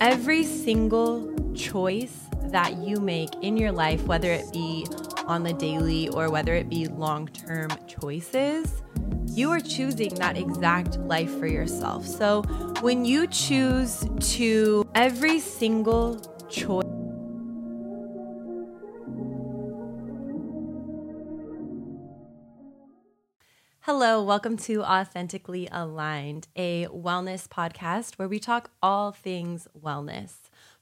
Every 0.00 0.44
single 0.44 1.32
choice 1.54 2.14
that 2.50 2.76
you 2.76 2.96
make 2.98 3.30
in 3.40 3.56
your 3.56 3.72
life, 3.72 4.04
whether 4.04 4.30
it 4.30 4.52
be 4.52 4.86
on 5.26 5.42
the 5.42 5.54
daily 5.54 6.10
or 6.10 6.30
whether 6.30 6.54
it 6.54 6.68
be 6.68 6.86
long 6.86 7.28
term 7.28 7.70
choices, 7.86 8.82
you 9.28 9.50
are 9.50 9.60
choosing 9.60 10.14
that 10.16 10.36
exact 10.36 10.98
life 10.98 11.38
for 11.38 11.46
yourself. 11.46 12.06
So 12.06 12.42
when 12.82 13.06
you 13.06 13.26
choose 13.26 14.06
to, 14.36 14.86
every 14.94 15.40
single 15.40 16.20
choice, 16.50 16.84
Hello, 23.98 24.22
welcome 24.22 24.58
to 24.58 24.82
Authentically 24.82 25.70
Aligned, 25.72 26.48
a 26.54 26.86
wellness 26.88 27.48
podcast 27.48 28.16
where 28.16 28.28
we 28.28 28.38
talk 28.38 28.70
all 28.82 29.10
things 29.10 29.66
wellness 29.74 30.32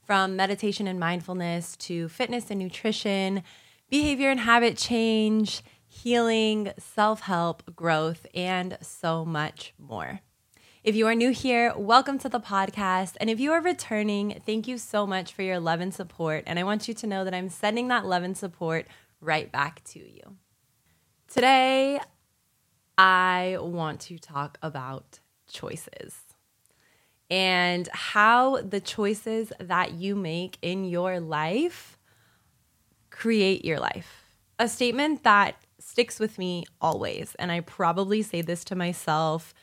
from 0.02 0.34
meditation 0.34 0.88
and 0.88 0.98
mindfulness 0.98 1.76
to 1.76 2.08
fitness 2.08 2.50
and 2.50 2.58
nutrition, 2.58 3.44
behavior 3.88 4.30
and 4.30 4.40
habit 4.40 4.76
change, 4.76 5.62
healing, 5.86 6.72
self 6.76 7.20
help, 7.20 7.76
growth, 7.76 8.26
and 8.34 8.76
so 8.82 9.24
much 9.24 9.74
more. 9.78 10.18
If 10.82 10.96
you 10.96 11.06
are 11.06 11.14
new 11.14 11.30
here, 11.30 11.72
welcome 11.76 12.18
to 12.18 12.28
the 12.28 12.40
podcast. 12.40 13.14
And 13.20 13.30
if 13.30 13.38
you 13.38 13.52
are 13.52 13.60
returning, 13.60 14.42
thank 14.44 14.66
you 14.66 14.76
so 14.76 15.06
much 15.06 15.32
for 15.32 15.42
your 15.42 15.60
love 15.60 15.80
and 15.80 15.94
support. 15.94 16.42
And 16.48 16.58
I 16.58 16.64
want 16.64 16.88
you 16.88 16.94
to 16.94 17.06
know 17.06 17.22
that 17.22 17.32
I'm 17.32 17.48
sending 17.48 17.86
that 17.88 18.06
love 18.06 18.24
and 18.24 18.36
support 18.36 18.88
right 19.20 19.52
back 19.52 19.84
to 19.84 20.00
you. 20.00 20.36
Today, 21.28 22.00
I 22.96 23.58
want 23.60 24.00
to 24.02 24.18
talk 24.18 24.58
about 24.62 25.20
choices 25.48 26.14
and 27.30 27.88
how 27.92 28.60
the 28.60 28.80
choices 28.80 29.52
that 29.58 29.92
you 29.92 30.14
make 30.14 30.58
in 30.62 30.84
your 30.84 31.20
life 31.20 31.98
create 33.10 33.64
your 33.64 33.80
life. 33.80 34.24
A 34.58 34.68
statement 34.68 35.24
that 35.24 35.56
sticks 35.80 36.20
with 36.20 36.38
me 36.38 36.64
always, 36.80 37.34
and 37.38 37.50
I 37.50 37.60
probably 37.60 38.22
say 38.22 38.42
this 38.42 38.64
to 38.64 38.76
myself 38.76 39.54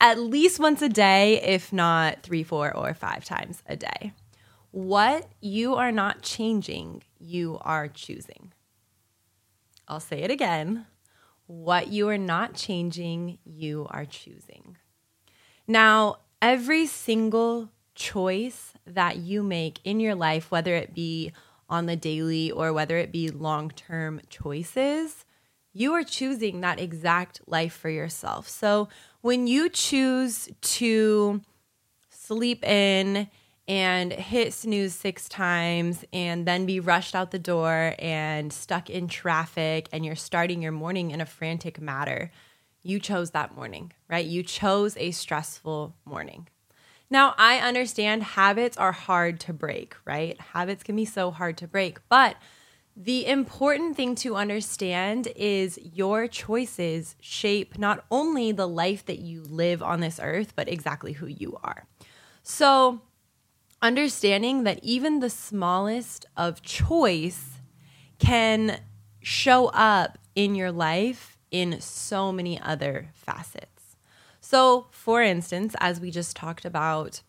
at 0.00 0.18
least 0.18 0.58
once 0.58 0.82
a 0.82 0.88
day, 0.88 1.40
if 1.42 1.72
not 1.72 2.22
three, 2.22 2.42
four, 2.42 2.76
or 2.76 2.92
five 2.92 3.24
times 3.24 3.62
a 3.66 3.76
day. 3.76 4.12
What 4.72 5.28
you 5.40 5.74
are 5.76 5.92
not 5.92 6.22
changing, 6.22 7.02
you 7.20 7.58
are 7.60 7.86
choosing. 7.86 8.52
I'll 9.86 10.00
say 10.00 10.22
it 10.22 10.30
again 10.30 10.86
what 11.46 11.88
you 11.88 12.08
are 12.08 12.18
not 12.18 12.54
changing, 12.54 13.38
you 13.44 13.86
are 13.90 14.04
choosing. 14.04 14.76
Now, 15.66 16.16
every 16.40 16.86
single 16.86 17.70
choice 17.94 18.72
that 18.86 19.18
you 19.18 19.42
make 19.42 19.80
in 19.84 20.00
your 20.00 20.14
life, 20.14 20.50
whether 20.50 20.74
it 20.74 20.94
be 20.94 21.32
on 21.68 21.86
the 21.86 21.96
daily 21.96 22.50
or 22.50 22.72
whether 22.72 22.96
it 22.98 23.12
be 23.12 23.30
long 23.30 23.70
term 23.70 24.20
choices, 24.28 25.24
you 25.72 25.92
are 25.94 26.04
choosing 26.04 26.60
that 26.60 26.78
exact 26.78 27.40
life 27.46 27.72
for 27.72 27.88
yourself. 27.88 28.48
So 28.48 28.88
when 29.22 29.46
you 29.46 29.68
choose 29.68 30.50
to 30.60 31.40
sleep 32.10 32.64
in 32.64 33.28
and 33.68 34.12
hit 34.12 34.52
snooze 34.52 34.94
six 34.94 35.28
times 35.28 36.04
and 36.12 36.46
then 36.46 36.66
be 36.66 36.80
rushed 36.80 37.14
out 37.14 37.30
the 37.30 37.38
door 37.38 37.94
and 37.98 38.52
stuck 38.52 38.90
in 38.90 39.08
traffic 39.08 39.88
and 39.92 40.04
you're 40.04 40.16
starting 40.16 40.62
your 40.62 40.72
morning 40.72 41.10
in 41.10 41.20
a 41.20 41.26
frantic 41.26 41.80
matter. 41.80 42.30
You 42.82 42.98
chose 42.98 43.30
that 43.30 43.54
morning, 43.54 43.92
right? 44.08 44.26
You 44.26 44.42
chose 44.42 44.96
a 44.96 45.12
stressful 45.12 45.94
morning. 46.04 46.48
Now, 47.08 47.34
I 47.36 47.58
understand 47.58 48.22
habits 48.22 48.76
are 48.76 48.92
hard 48.92 49.38
to 49.40 49.52
break, 49.52 49.94
right? 50.04 50.40
Habits 50.40 50.82
can 50.82 50.96
be 50.96 51.04
so 51.04 51.30
hard 51.30 51.58
to 51.58 51.68
break, 51.68 51.98
but 52.08 52.36
the 52.96 53.26
important 53.26 53.96
thing 53.96 54.14
to 54.16 54.36
understand 54.36 55.28
is 55.36 55.78
your 55.82 56.26
choices 56.26 57.16
shape 57.20 57.78
not 57.78 58.04
only 58.10 58.52
the 58.52 58.68
life 58.68 59.06
that 59.06 59.18
you 59.18 59.42
live 59.42 59.82
on 59.82 60.00
this 60.00 60.20
earth, 60.22 60.52
but 60.56 60.68
exactly 60.68 61.12
who 61.12 61.26
you 61.26 61.58
are. 61.62 61.86
So, 62.42 63.00
understanding 63.82 64.62
that 64.64 64.78
even 64.82 65.20
the 65.20 65.28
smallest 65.28 66.24
of 66.36 66.62
choice 66.62 67.58
can 68.18 68.80
show 69.20 69.66
up 69.66 70.18
in 70.34 70.54
your 70.54 70.72
life 70.72 71.36
in 71.50 71.80
so 71.80 72.32
many 72.32 72.58
other 72.60 73.10
facets. 73.12 73.96
So, 74.40 74.86
for 74.90 75.22
instance, 75.22 75.74
as 75.80 76.00
we 76.00 76.10
just 76.10 76.36
talked 76.36 76.64
about, 76.64 77.22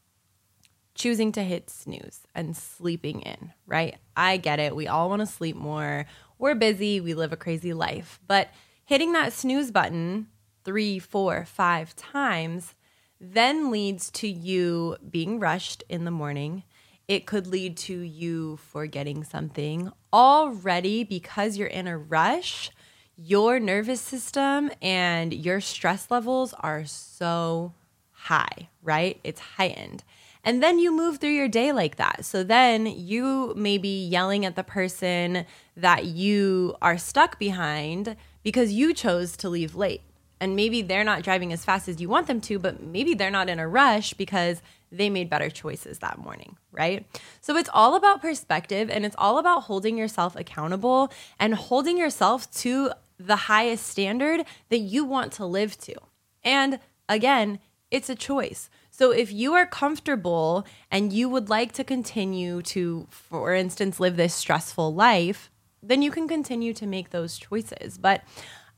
choosing 0.96 1.32
to 1.32 1.44
hit 1.44 1.70
snooze 1.70 2.22
and 2.36 2.56
sleeping 2.56 3.22
in, 3.22 3.52
right? 3.66 3.98
I 4.16 4.38
get 4.38 4.60
it. 4.60 4.76
We 4.76 4.88
all 4.88 5.10
want 5.10 5.22
to 5.22 5.26
sleep 5.26 5.56
more. 5.56 6.06
We're 6.38 6.56
busy. 6.56 7.02
We 7.02 7.14
live 7.14 7.34
a 7.34 7.38
crazy 7.38 7.74
life. 7.74 8.20
But 8.28 8.50
hitting 8.86 9.12
that 9.14 9.34
snooze 9.34 9.72
button 9.72 10.28
three, 10.64 11.00
four, 11.00 11.46
five 11.46 11.96
times 11.96 12.76
then 13.24 13.72
leads 13.72 14.12
to 14.12 14.28
you 14.28 14.98
being 15.10 15.40
rushed 15.40 15.84
in 15.88 16.04
the 16.04 16.12
morning. 16.12 16.64
It 17.08 17.26
could 17.26 17.48
lead 17.48 17.78
to 17.78 17.98
you 17.98 18.58
forgetting 18.58 19.24
something 19.24 19.92
already 20.12 21.04
because 21.06 21.58
you're 21.58 21.68
in 21.68 21.88
a 21.88 21.98
rush. 21.98 22.70
Your 23.16 23.60
nervous 23.60 24.02
system 24.02 24.72
and 24.82 25.34
your 25.34 25.62
stress 25.62 26.12
levels 26.12 26.54
are 26.60 26.86
so 26.86 27.74
high, 28.12 28.70
right? 28.82 29.20
It's 29.24 29.40
heightened. 29.40 30.04
And 30.44 30.62
then 30.62 30.78
you 30.78 30.92
move 30.92 31.20
through 31.20 31.30
your 31.30 31.48
day 31.48 31.72
like 31.72 31.96
that. 31.96 32.26
So 32.26 32.44
then 32.44 32.86
you 32.86 33.54
may 33.56 33.78
be 33.78 34.06
yelling 34.06 34.46
at 34.46 34.58
the 34.58 34.64
person 34.64 35.46
that 35.78 36.06
you 36.06 36.76
are 36.82 36.98
stuck 36.98 37.40
behind 37.40 38.18
because 38.44 38.74
you 38.74 38.94
chose 38.94 39.38
to 39.38 39.50
leave 39.50 39.76
late 39.76 40.02
and 40.44 40.58
maybe 40.58 40.82
they're 40.82 41.06
not 41.06 41.24
driving 41.24 41.54
as 41.54 41.64
fast 41.64 41.88
as 41.88 42.02
you 42.02 42.10
want 42.10 42.28
them 42.28 42.42
to, 42.42 42.60
but 42.60 42.84
maybe 42.84 43.14
they're 43.14 43.32
not 43.32 43.48
in 43.48 43.60
a 43.60 43.68
rush 43.68 44.14
because 44.14 44.62
they 44.92 45.10
made 45.10 45.30
better 45.30 45.50
choices 45.50 46.00
that 46.00 46.20
morning, 46.20 46.58
right? 46.74 47.06
So 47.40 47.56
it's 47.56 47.70
all 47.74 47.96
about 47.96 48.22
perspective 48.22 48.90
and 48.90 49.06
it's 49.06 49.16
all 49.18 49.38
about 49.38 49.64
holding 49.64 49.98
yourself 49.98 50.36
accountable 50.36 51.14
and 51.40 51.56
holding 51.56 51.98
yourself 51.98 52.52
to 52.56 52.92
the 53.18 53.38
highest 53.38 53.88
standard 53.88 54.44
that 54.68 54.80
you 54.80 55.06
want 55.06 55.32
to 55.34 55.46
live 55.46 55.80
to. 55.80 55.96
And 56.44 56.80
again, 57.08 57.60
it's 57.90 58.10
a 58.10 58.16
choice. 58.16 58.70
So 58.92 59.12
if 59.12 59.32
you 59.32 59.54
are 59.54 59.66
comfortable 59.66 60.68
and 60.92 61.14
you 61.14 61.30
would 61.30 61.48
like 61.48 61.72
to 61.72 61.86
continue 61.86 62.62
to, 62.64 63.08
for 63.10 63.54
instance, 63.54 63.98
live 63.98 64.18
this 64.18 64.34
stressful 64.34 64.94
life, 64.94 65.50
then 65.82 66.02
you 66.02 66.12
can 66.12 66.28
continue 66.28 66.74
to 66.74 66.86
make 66.86 67.12
those 67.12 67.38
choices. 67.38 67.98
But 67.98 68.24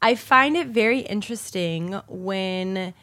I 0.06 0.14
find 0.14 0.56
it 0.56 0.68
very 0.68 1.00
interesting 1.00 2.00
when 2.08 2.94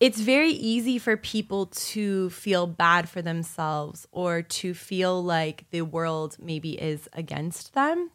it's 0.00 0.20
very 0.20 0.50
easy 0.50 0.98
for 0.98 1.16
people 1.16 1.66
to 1.66 2.30
feel 2.30 2.66
bad 2.66 3.08
for 3.08 3.22
themselves 3.22 4.08
or 4.10 4.42
to 4.42 4.74
feel 4.74 5.22
like 5.22 5.66
the 5.70 5.82
world 5.82 6.36
maybe 6.42 6.72
is 6.72 7.08
against 7.12 7.74
them. 7.74 8.10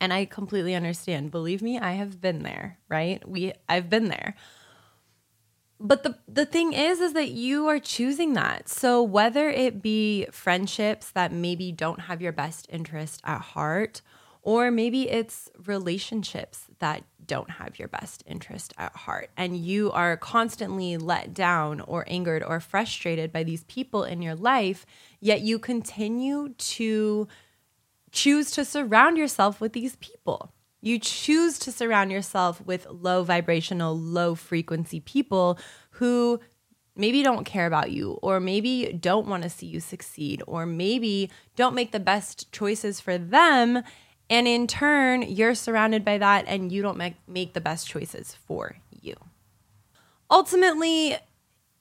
And 0.00 0.12
I 0.12 0.26
completely 0.26 0.76
understand. 0.76 1.32
Believe 1.32 1.60
me, 1.60 1.80
I 1.80 1.94
have 1.94 2.20
been 2.20 2.44
there, 2.44 2.78
right? 2.88 3.28
We 3.28 3.52
I've 3.68 3.90
been 3.90 4.06
there. 4.06 4.36
But 5.80 6.04
the 6.04 6.18
the 6.28 6.46
thing 6.46 6.72
is 6.72 7.00
is 7.00 7.14
that 7.14 7.30
you 7.30 7.66
are 7.66 7.80
choosing 7.80 8.34
that. 8.34 8.68
So 8.68 9.02
whether 9.02 9.48
it 9.50 9.82
be 9.82 10.28
friendships 10.30 11.10
that 11.10 11.32
maybe 11.32 11.72
don't 11.72 12.02
have 12.02 12.22
your 12.22 12.30
best 12.30 12.68
interest 12.70 13.20
at 13.24 13.40
heart 13.40 14.02
or 14.42 14.70
maybe 14.70 15.08
it's 15.08 15.50
relationships 15.66 16.64
that 16.78 17.04
don't 17.26 17.50
have 17.50 17.78
your 17.78 17.88
best 17.88 18.24
interest 18.26 18.74
at 18.76 18.94
heart, 18.96 19.30
and 19.36 19.56
you 19.56 19.92
are 19.92 20.16
constantly 20.16 20.96
let 20.96 21.32
down 21.32 21.80
or 21.82 22.04
angered 22.08 22.42
or 22.42 22.58
frustrated 22.58 23.32
by 23.32 23.44
these 23.44 23.64
people 23.64 24.02
in 24.02 24.22
your 24.22 24.34
life, 24.34 24.84
yet 25.20 25.40
you 25.40 25.58
continue 25.58 26.48
to 26.58 27.28
choose 28.10 28.50
to 28.50 28.64
surround 28.64 29.16
yourself 29.16 29.60
with 29.60 29.72
these 29.72 29.96
people. 29.96 30.52
You 30.80 30.98
choose 30.98 31.58
to 31.60 31.70
surround 31.70 32.10
yourself 32.10 32.60
with 32.64 32.86
low 32.90 33.22
vibrational, 33.22 33.96
low 33.96 34.34
frequency 34.34 34.98
people 34.98 35.58
who 35.90 36.40
maybe 36.96 37.22
don't 37.22 37.44
care 37.44 37.66
about 37.66 37.92
you, 37.92 38.18
or 38.22 38.40
maybe 38.40 38.92
don't 38.98 39.28
want 39.28 39.44
to 39.44 39.50
see 39.50 39.66
you 39.66 39.78
succeed, 39.78 40.42
or 40.46 40.66
maybe 40.66 41.30
don't 41.54 41.74
make 41.74 41.92
the 41.92 42.00
best 42.00 42.50
choices 42.50 42.98
for 42.98 43.16
them 43.16 43.82
and 44.30 44.46
in 44.46 44.68
turn, 44.68 45.22
you're 45.22 45.56
surrounded 45.56 46.04
by 46.04 46.18
that 46.18 46.44
and 46.46 46.70
you 46.70 46.80
don't 46.80 46.96
make, 46.96 47.16
make 47.26 47.52
the 47.52 47.60
best 47.60 47.88
choices 47.88 48.36
for 48.46 48.76
you. 49.02 49.14
Ultimately, 50.30 51.16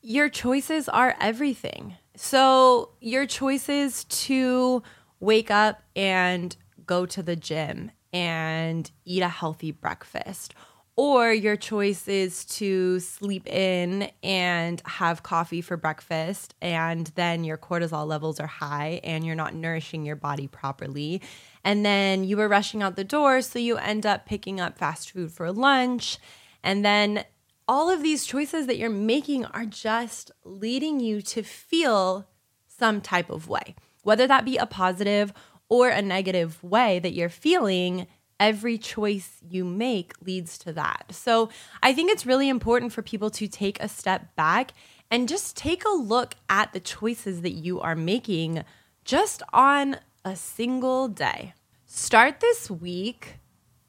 your 0.02 0.30
choices 0.30 0.90
are 0.90 1.16
everything. 1.22 1.96
So, 2.16 2.90
your 3.00 3.28
choices 3.28 4.04
to 4.06 4.82
wake 5.20 5.52
up 5.52 5.84
and 5.96 6.56
go 6.86 7.06
to 7.06 7.22
the 7.22 7.36
gym 7.36 7.92
and 8.12 8.90
eat 9.06 9.22
a 9.22 9.28
healthy 9.28 9.72
breakfast, 9.72 10.56
or 10.96 11.32
your 11.32 11.56
choice 11.56 12.08
is 12.08 12.44
to 12.46 13.00
sleep 13.00 13.48
in 13.48 14.10
and 14.24 14.82
have 14.86 15.22
coffee 15.22 15.62
for 15.62 15.78
breakfast, 15.78 16.56
and 16.62 17.08
then 17.16 17.44
your 17.44 17.58
cortisol 17.58 18.08
levels 18.08 18.40
are 18.40 18.48
high 18.48 19.00
and 19.04 19.24
you're 19.24 19.36
not 19.36 19.54
nourishing 19.54 20.06
your 20.06 20.16
body 20.16 20.48
properly. 20.48 21.22
And 21.64 21.86
then 21.86 22.24
you 22.24 22.38
were 22.38 22.48
rushing 22.48 22.82
out 22.82 22.96
the 22.96 23.04
door, 23.04 23.42
so 23.42 23.60
you 23.60 23.78
end 23.78 24.06
up 24.06 24.26
picking 24.26 24.60
up 24.60 24.78
fast 24.78 25.12
food 25.12 25.32
for 25.32 25.52
lunch. 25.52 26.18
And 26.64 26.84
then 26.86 27.26
all 27.68 27.90
of 27.90 28.02
these 28.02 28.26
choices 28.26 28.66
that 28.68 28.78
you're 28.78 28.90
making 28.90 29.46
are 29.46 29.66
just 29.66 30.32
leading 30.44 31.00
you 31.00 31.22
to 31.22 31.44
feel 31.44 32.28
some 32.68 33.02
type 33.02 33.30
of 33.30 33.48
way, 33.48 33.76
whether 34.04 34.26
that 34.26 34.46
be 34.46 34.58
a 34.58 34.66
positive 34.66 35.34
or 35.68 35.90
a 35.90 36.02
negative 36.02 36.64
way 36.64 37.00
that 37.00 37.14
you're 37.14 37.30
feeling 37.30 38.08
every 38.40 38.78
choice 38.78 39.38
you 39.48 39.66
make 39.66 40.14
leads 40.26 40.58
to 40.58 40.74
that. 40.74 41.06
So 41.12 41.50
I 41.84 41.94
think 41.94 42.10
it's 42.10 42.26
really 42.26 42.50
important 42.50 42.94
for 42.94 43.02
people 43.02 43.30
to 43.32 43.48
take 43.48 43.82
a 43.82 43.90
step 43.90 44.36
back 44.36 44.72
and 45.12 45.28
just 45.28 45.58
take 45.58 45.84
a 45.86 45.90
look 45.90 46.36
at 46.50 46.72
the 46.72 46.80
choices 46.80 47.42
that 47.42 47.52
you 47.52 47.82
are 47.82 47.96
making 47.96 48.64
just 49.04 49.44
on 49.52 49.98
a 50.26 50.36
single 50.36 51.08
day. 51.08 51.54
Start 51.86 52.40
this 52.40 52.70
week. 52.70 53.40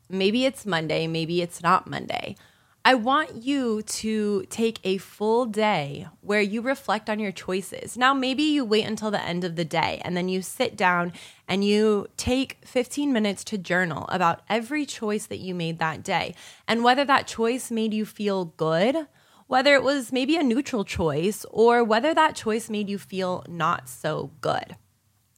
Maybe 0.09 0.45
it's 0.45 0.65
Monday, 0.65 1.07
maybe 1.07 1.43
it's 1.43 1.63
not 1.63 1.89
Monday. 1.89 2.37
I 2.83 2.95
want 2.95 3.43
you 3.43 3.83
to 3.83 4.45
take 4.49 4.81
a 4.85 4.97
full 4.97 5.45
day 5.45 6.07
where 6.23 6.41
you 6.41 6.63
reflect 6.63 7.11
on 7.11 7.19
your 7.19 7.31
choices. 7.31 7.99
Now, 7.99 8.15
maybe 8.15 8.43
you 8.43 8.65
wait 8.65 8.87
until 8.87 9.11
the 9.11 9.23
end 9.23 9.45
of 9.45 9.55
the 9.55 9.67
day 9.67 10.01
and 10.03 10.17
then 10.17 10.31
you 10.31 10.41
sit 10.41 10.77
down 10.77 11.13
and 11.47 11.63
you 11.63 12.09
take 12.17 12.57
15 12.65 13.13
minutes 13.13 13.45
to 13.45 13.59
journal 13.59 14.07
about 14.09 14.41
every 14.49 14.87
choice 14.87 15.27
that 15.27 15.41
you 15.41 15.55
made 15.55 15.79
that 15.79 16.03
day 16.03 16.35
and 16.67 16.83
whether 16.83 17.05
that 17.05 17.27
choice 17.27 17.71
made 17.71 17.93
you 17.93 18.07
feel 18.07 18.47
good, 18.47 19.07
whether 19.47 19.75
it 19.75 19.83
was 19.83 20.11
maybe 20.11 20.37
a 20.37 20.43
neutral 20.43 20.85
choice, 20.85 21.45
or 21.51 21.85
whether 21.85 22.15
that 22.15 22.35
choice 22.35 22.71
made 22.71 22.89
you 22.89 22.99
feel 22.99 23.45
not 23.47 23.91
so 23.91 24.31
good. 24.41 24.77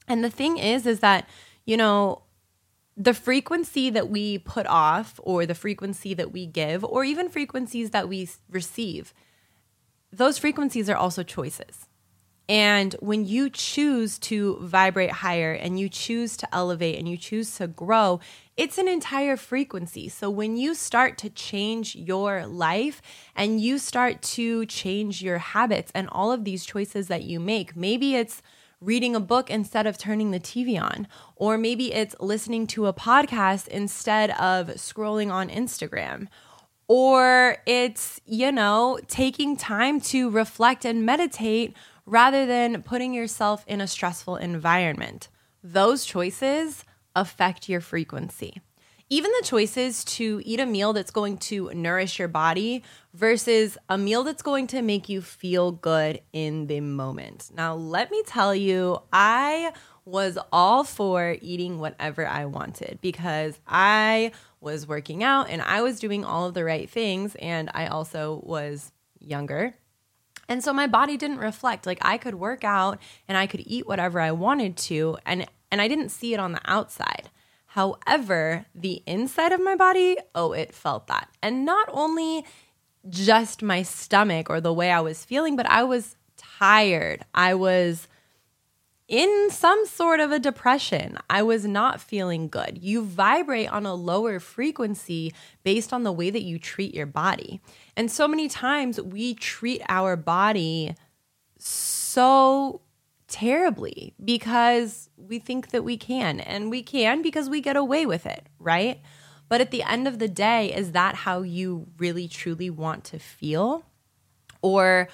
And 0.07 0.23
the 0.23 0.29
thing 0.29 0.57
is, 0.57 0.85
is 0.85 0.99
that, 0.99 1.27
you 1.65 1.77
know, 1.77 2.23
the 2.95 3.13
frequency 3.13 3.89
that 3.89 4.09
we 4.09 4.37
put 4.37 4.67
off 4.67 5.19
or 5.23 5.45
the 5.45 5.55
frequency 5.55 6.13
that 6.13 6.31
we 6.31 6.45
give 6.45 6.83
or 6.83 7.03
even 7.03 7.29
frequencies 7.29 7.89
that 7.89 8.07
we 8.07 8.29
receive 8.49 9.13
those 10.13 10.37
frequencies 10.37 10.89
are 10.89 10.95
also 10.95 11.23
choices. 11.23 11.87
And 12.47 12.93
when 12.99 13.25
you 13.25 13.49
choose 13.49 14.19
to 14.19 14.57
vibrate 14.61 15.11
higher 15.11 15.53
and 15.53 15.79
you 15.79 15.87
choose 15.87 16.35
to 16.37 16.55
elevate 16.55 16.99
and 16.99 17.07
you 17.07 17.17
choose 17.17 17.55
to 17.57 17.67
grow 17.67 18.19
it's 18.55 18.77
an 18.77 18.87
entire 18.87 19.35
frequency. 19.35 20.07
So 20.09 20.29
when 20.29 20.57
you 20.57 20.75
start 20.75 21.17
to 21.19 21.29
change 21.31 21.95
your 21.95 22.45
life 22.45 23.01
and 23.35 23.59
you 23.59 23.79
start 23.79 24.21
to 24.21 24.67
change 24.67 25.23
your 25.23 25.39
habits 25.39 25.91
and 25.95 26.07
all 26.11 26.31
of 26.31 26.43
these 26.43 26.63
choices 26.63 27.07
that 27.07 27.23
you 27.23 27.39
make 27.39 27.75
maybe 27.75 28.15
it's 28.15 28.43
reading 28.83 29.15
a 29.15 29.19
book 29.19 29.49
instead 29.49 29.87
of 29.87 29.97
turning 29.97 30.31
the 30.31 30.39
TV 30.39 30.81
on. 30.81 31.07
Or 31.35 31.57
maybe 31.57 31.93
it's 31.93 32.15
listening 32.19 32.67
to 32.67 32.87
a 32.87 32.93
podcast 32.93 33.67
instead 33.67 34.31
of 34.31 34.67
scrolling 34.75 35.31
on 35.31 35.49
Instagram. 35.49 36.27
Or 36.87 37.57
it's, 37.65 38.19
you 38.25 38.51
know, 38.51 38.99
taking 39.07 39.55
time 39.55 40.01
to 40.01 40.29
reflect 40.29 40.85
and 40.85 41.05
meditate 41.05 41.75
rather 42.05 42.45
than 42.45 42.83
putting 42.83 43.13
yourself 43.13 43.63
in 43.67 43.79
a 43.79 43.87
stressful 43.87 44.35
environment. 44.35 45.29
Those 45.63 46.05
choices 46.05 46.83
affect 47.15 47.69
your 47.69 47.79
frequency 47.79 48.61
even 49.13 49.31
the 49.39 49.45
choices 49.45 50.03
to 50.03 50.41
eat 50.43 50.59
a 50.59 50.65
meal 50.65 50.91
that's 50.91 51.11
going 51.11 51.37
to 51.37 51.69
nourish 51.71 52.17
your 52.17 52.27
body 52.27 52.81
versus 53.13 53.77
a 53.87 53.95
meal 53.95 54.23
that's 54.23 54.41
going 54.41 54.65
to 54.65 54.81
make 54.81 55.07
you 55.07 55.21
feel 55.21 55.71
good 55.71 56.19
in 56.33 56.65
the 56.65 56.79
moment. 56.79 57.51
Now, 57.55 57.75
let 57.75 58.09
me 58.09 58.23
tell 58.25 58.55
you, 58.55 59.03
I 59.13 59.71
was 60.03 60.39
all 60.51 60.83
for 60.83 61.37
eating 61.41 61.77
whatever 61.77 62.25
I 62.25 62.45
wanted 62.45 62.97
because 63.01 63.59
I 63.67 64.31
was 64.59 64.87
working 64.87 65.23
out 65.23 65.47
and 65.47 65.61
I 65.61 65.83
was 65.83 65.99
doing 65.99 66.25
all 66.25 66.47
of 66.47 66.55
the 66.55 66.63
right 66.63 66.89
things. 66.89 67.35
And 67.35 67.69
I 67.75 67.85
also 67.85 68.41
was 68.43 68.91
younger. 69.19 69.75
And 70.49 70.63
so 70.63 70.73
my 70.73 70.87
body 70.87 71.17
didn't 71.17 71.37
reflect. 71.37 71.85
Like 71.85 71.99
I 72.01 72.17
could 72.17 72.33
work 72.33 72.63
out 72.63 72.97
and 73.27 73.37
I 73.37 73.45
could 73.45 73.61
eat 73.63 73.87
whatever 73.87 74.19
I 74.19 74.31
wanted 74.31 74.75
to. 74.77 75.19
And, 75.23 75.45
and 75.69 75.79
I 75.79 75.87
didn't 75.87 76.09
see 76.09 76.33
it 76.33 76.39
on 76.39 76.53
the 76.53 76.61
outside. 76.65 77.29
However, 77.73 78.67
the 78.75 79.01
inside 79.07 79.51
of 79.51 79.59
my 79.59 79.75
body, 79.75 80.15
oh, 80.35 80.51
it 80.51 80.75
felt 80.75 81.07
that. 81.07 81.27
And 81.41 81.65
not 81.65 81.89
only 81.91 82.45
just 83.09 83.63
my 83.63 83.81
stomach 83.81 84.47
or 84.47 84.61
the 84.61 84.71
way 84.71 84.91
I 84.91 85.01
was 85.01 85.25
feeling, 85.25 85.55
but 85.55 85.65
I 85.65 85.81
was 85.81 86.15
tired. 86.37 87.25
I 87.33 87.55
was 87.55 88.07
in 89.07 89.47
some 89.49 89.87
sort 89.87 90.19
of 90.19 90.31
a 90.31 90.37
depression. 90.37 91.17
I 91.31 91.41
was 91.41 91.65
not 91.65 91.99
feeling 91.99 92.47
good. 92.47 92.77
You 92.79 93.03
vibrate 93.03 93.69
on 93.69 93.87
a 93.87 93.95
lower 93.95 94.39
frequency 94.39 95.33
based 95.63 95.91
on 95.91 96.03
the 96.03 96.11
way 96.11 96.29
that 96.29 96.43
you 96.43 96.59
treat 96.59 96.93
your 96.93 97.07
body. 97.07 97.59
And 97.97 98.11
so 98.11 98.27
many 98.27 98.49
times 98.49 99.01
we 99.01 99.33
treat 99.33 99.81
our 99.89 100.15
body 100.15 100.93
so 101.57 102.81
terribly 103.27 104.13
because 104.23 105.09
we 105.17 105.39
think 105.39 105.69
that 105.69 105.83
we 105.83 105.97
can. 105.97 106.39
And 106.39 106.69
we 106.69 106.83
can 106.83 107.21
because 107.21 107.49
we 107.49 107.61
get 107.61 107.75
away 107.75 108.05
with 108.05 108.25
it, 108.25 108.47
right? 108.59 109.01
But 109.49 109.61
at 109.61 109.71
the 109.71 109.83
end 109.83 110.07
of 110.07 110.19
the 110.19 110.27
day, 110.27 110.73
is 110.73 110.93
that 110.93 111.15
how 111.15 111.41
you 111.41 111.87
really 111.97 112.27
truly 112.27 112.69
want 112.69 113.03
to 113.05 113.19
feel? 113.19 113.85
Or 114.61 115.09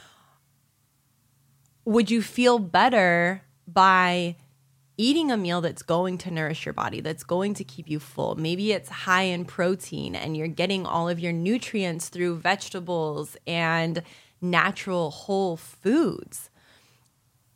would 1.86 2.12
you 2.12 2.22
feel 2.22 2.60
better 2.60 3.44
by 3.68 4.36
eating 4.96 5.32
a 5.32 5.38
meal 5.38 5.62
that's 5.62 5.82
going 5.82 6.18
to 6.20 6.32
nourish 6.32 6.66
your 6.66 6.74
body, 6.74 7.02
that's 7.02 7.24
going 7.24 7.54
to 7.56 7.64
keep 7.64 7.90
you 7.90 8.00
full? 8.00 8.36
Maybe 8.36 8.72
it's 8.72 8.90
high 8.90 9.24
in 9.24 9.46
protein 9.46 10.16
and 10.16 10.38
you're 10.38 10.48
getting 10.48 10.86
all 10.86 11.10
of 11.10 11.20
your 11.20 11.34
nutrients 11.34 12.10
through 12.10 12.38
vegetables 12.38 13.36
and 13.48 14.04
natural 14.42 15.10
whole 15.12 15.58
foods. 15.58 16.50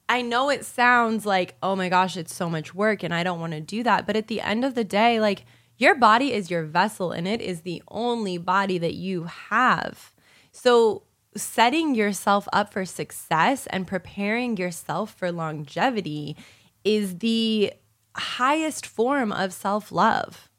I 0.10 0.22
know 0.22 0.50
it 0.50 0.66
sounds 0.66 1.26
like, 1.26 1.56
oh 1.64 1.76
my 1.76 1.90
gosh, 1.90 2.18
it's 2.18 2.36
so 2.36 2.50
much 2.50 2.76
work 2.76 3.04
and 3.04 3.14
I 3.14 3.24
don't 3.24 3.40
want 3.40 3.54
to 3.54 3.62
do 3.62 3.84
that. 3.84 4.06
But 4.06 4.16
at 4.16 4.28
the 4.28 4.42
end 4.42 4.66
of 4.66 4.76
the 4.76 4.84
day, 4.84 5.20
like 5.20 5.46
your 5.78 5.96
body 5.96 6.34
is 6.34 6.52
your 6.52 6.64
vessel 6.64 7.12
and 7.12 7.28
it 7.28 7.42
is 7.42 7.62
the 7.62 7.82
only 7.88 8.38
body 8.38 8.78
that 8.78 8.94
you 8.94 9.24
have. 9.24 10.14
So, 10.52 11.04
setting 11.36 11.96
yourself 11.96 12.48
up 12.54 12.72
for 12.72 12.86
success 12.86 13.66
and 13.68 13.88
preparing 13.88 14.56
yourself 14.56 15.16
for 15.16 15.32
longevity 15.32 16.38
is 16.84 17.18
the 17.18 17.74
highest 18.16 18.86
form 18.86 19.32
of 19.32 19.52
self 19.52 19.92
love. 19.92 20.50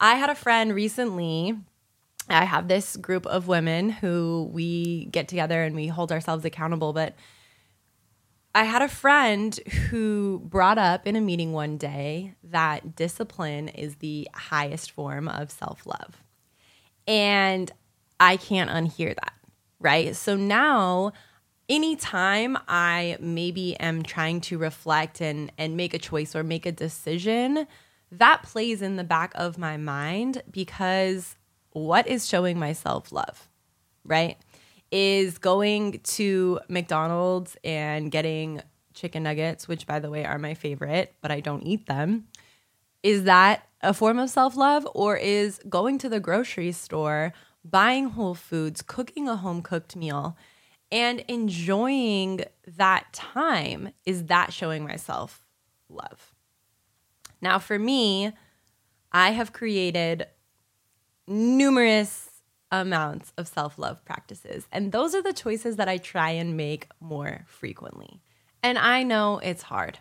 I 0.00 0.16
had 0.16 0.30
a 0.30 0.34
friend 0.34 0.74
recently. 0.74 1.56
I 2.28 2.44
have 2.44 2.66
this 2.66 2.96
group 2.96 3.24
of 3.26 3.46
women 3.46 3.88
who 3.88 4.50
we 4.52 5.04
get 5.06 5.28
together 5.28 5.62
and 5.62 5.76
we 5.76 5.86
hold 5.86 6.10
ourselves 6.10 6.44
accountable, 6.44 6.92
but 6.92 7.14
I 8.56 8.64
had 8.64 8.80
a 8.80 8.88
friend 8.88 9.54
who 9.90 10.40
brought 10.42 10.78
up 10.78 11.06
in 11.06 11.14
a 11.14 11.20
meeting 11.20 11.52
one 11.52 11.76
day 11.76 12.32
that 12.42 12.96
discipline 12.96 13.68
is 13.68 13.96
the 13.96 14.30
highest 14.32 14.92
form 14.92 15.28
of 15.28 15.50
self 15.50 15.84
love. 15.84 16.22
And 17.06 17.70
I 18.18 18.38
can't 18.38 18.70
unhear 18.70 19.14
that, 19.14 19.34
right? 19.78 20.16
So 20.16 20.36
now, 20.36 21.12
anytime 21.68 22.56
I 22.66 23.18
maybe 23.20 23.78
am 23.78 24.02
trying 24.02 24.40
to 24.42 24.56
reflect 24.56 25.20
and, 25.20 25.52
and 25.58 25.76
make 25.76 25.92
a 25.92 25.98
choice 25.98 26.34
or 26.34 26.42
make 26.42 26.64
a 26.64 26.72
decision, 26.72 27.66
that 28.10 28.42
plays 28.42 28.80
in 28.80 28.96
the 28.96 29.04
back 29.04 29.32
of 29.34 29.58
my 29.58 29.76
mind 29.76 30.42
because 30.50 31.36
what 31.72 32.08
is 32.08 32.26
showing 32.26 32.58
my 32.58 32.72
self 32.72 33.12
love, 33.12 33.50
right? 34.02 34.38
Is 34.90 35.38
going 35.38 36.00
to 36.00 36.60
McDonald's 36.68 37.56
and 37.64 38.10
getting 38.10 38.62
chicken 38.94 39.22
nuggets, 39.24 39.68
which 39.68 39.86
by 39.86 39.98
the 39.98 40.10
way 40.10 40.24
are 40.24 40.38
my 40.38 40.54
favorite, 40.54 41.14
but 41.20 41.30
I 41.30 41.40
don't 41.40 41.62
eat 41.62 41.86
them. 41.86 42.28
Is 43.02 43.24
that 43.24 43.68
a 43.82 43.94
form 43.94 44.18
of 44.18 44.30
self 44.30 44.56
love 44.56 44.86
or 44.94 45.16
is 45.16 45.60
going 45.68 45.98
to 45.98 46.08
the 46.08 46.20
grocery 46.20 46.72
store, 46.72 47.32
buying 47.64 48.10
whole 48.10 48.34
foods, 48.34 48.82
cooking 48.82 49.28
a 49.28 49.36
home 49.36 49.62
cooked 49.62 49.96
meal, 49.96 50.36
and 50.90 51.20
enjoying 51.28 52.40
that 52.66 53.12
time? 53.12 53.92
Is 54.04 54.24
that 54.24 54.52
showing 54.52 54.84
myself 54.84 55.44
love? 55.88 56.32
Now, 57.40 57.58
for 57.58 57.78
me, 57.78 58.32
I 59.12 59.30
have 59.30 59.52
created 59.52 60.26
numerous 61.28 62.30
amounts 62.70 63.32
of 63.38 63.48
self 63.48 63.78
love 63.78 64.04
practices. 64.04 64.66
And 64.72 64.92
those 64.92 65.14
are 65.14 65.22
the 65.22 65.32
choices 65.32 65.76
that 65.76 65.88
I 65.88 65.98
try 65.98 66.30
and 66.30 66.56
make 66.56 66.88
more 67.00 67.44
frequently. 67.46 68.20
And 68.62 68.78
I 68.78 69.02
know 69.02 69.38
it's 69.38 69.62
hard. 69.64 69.98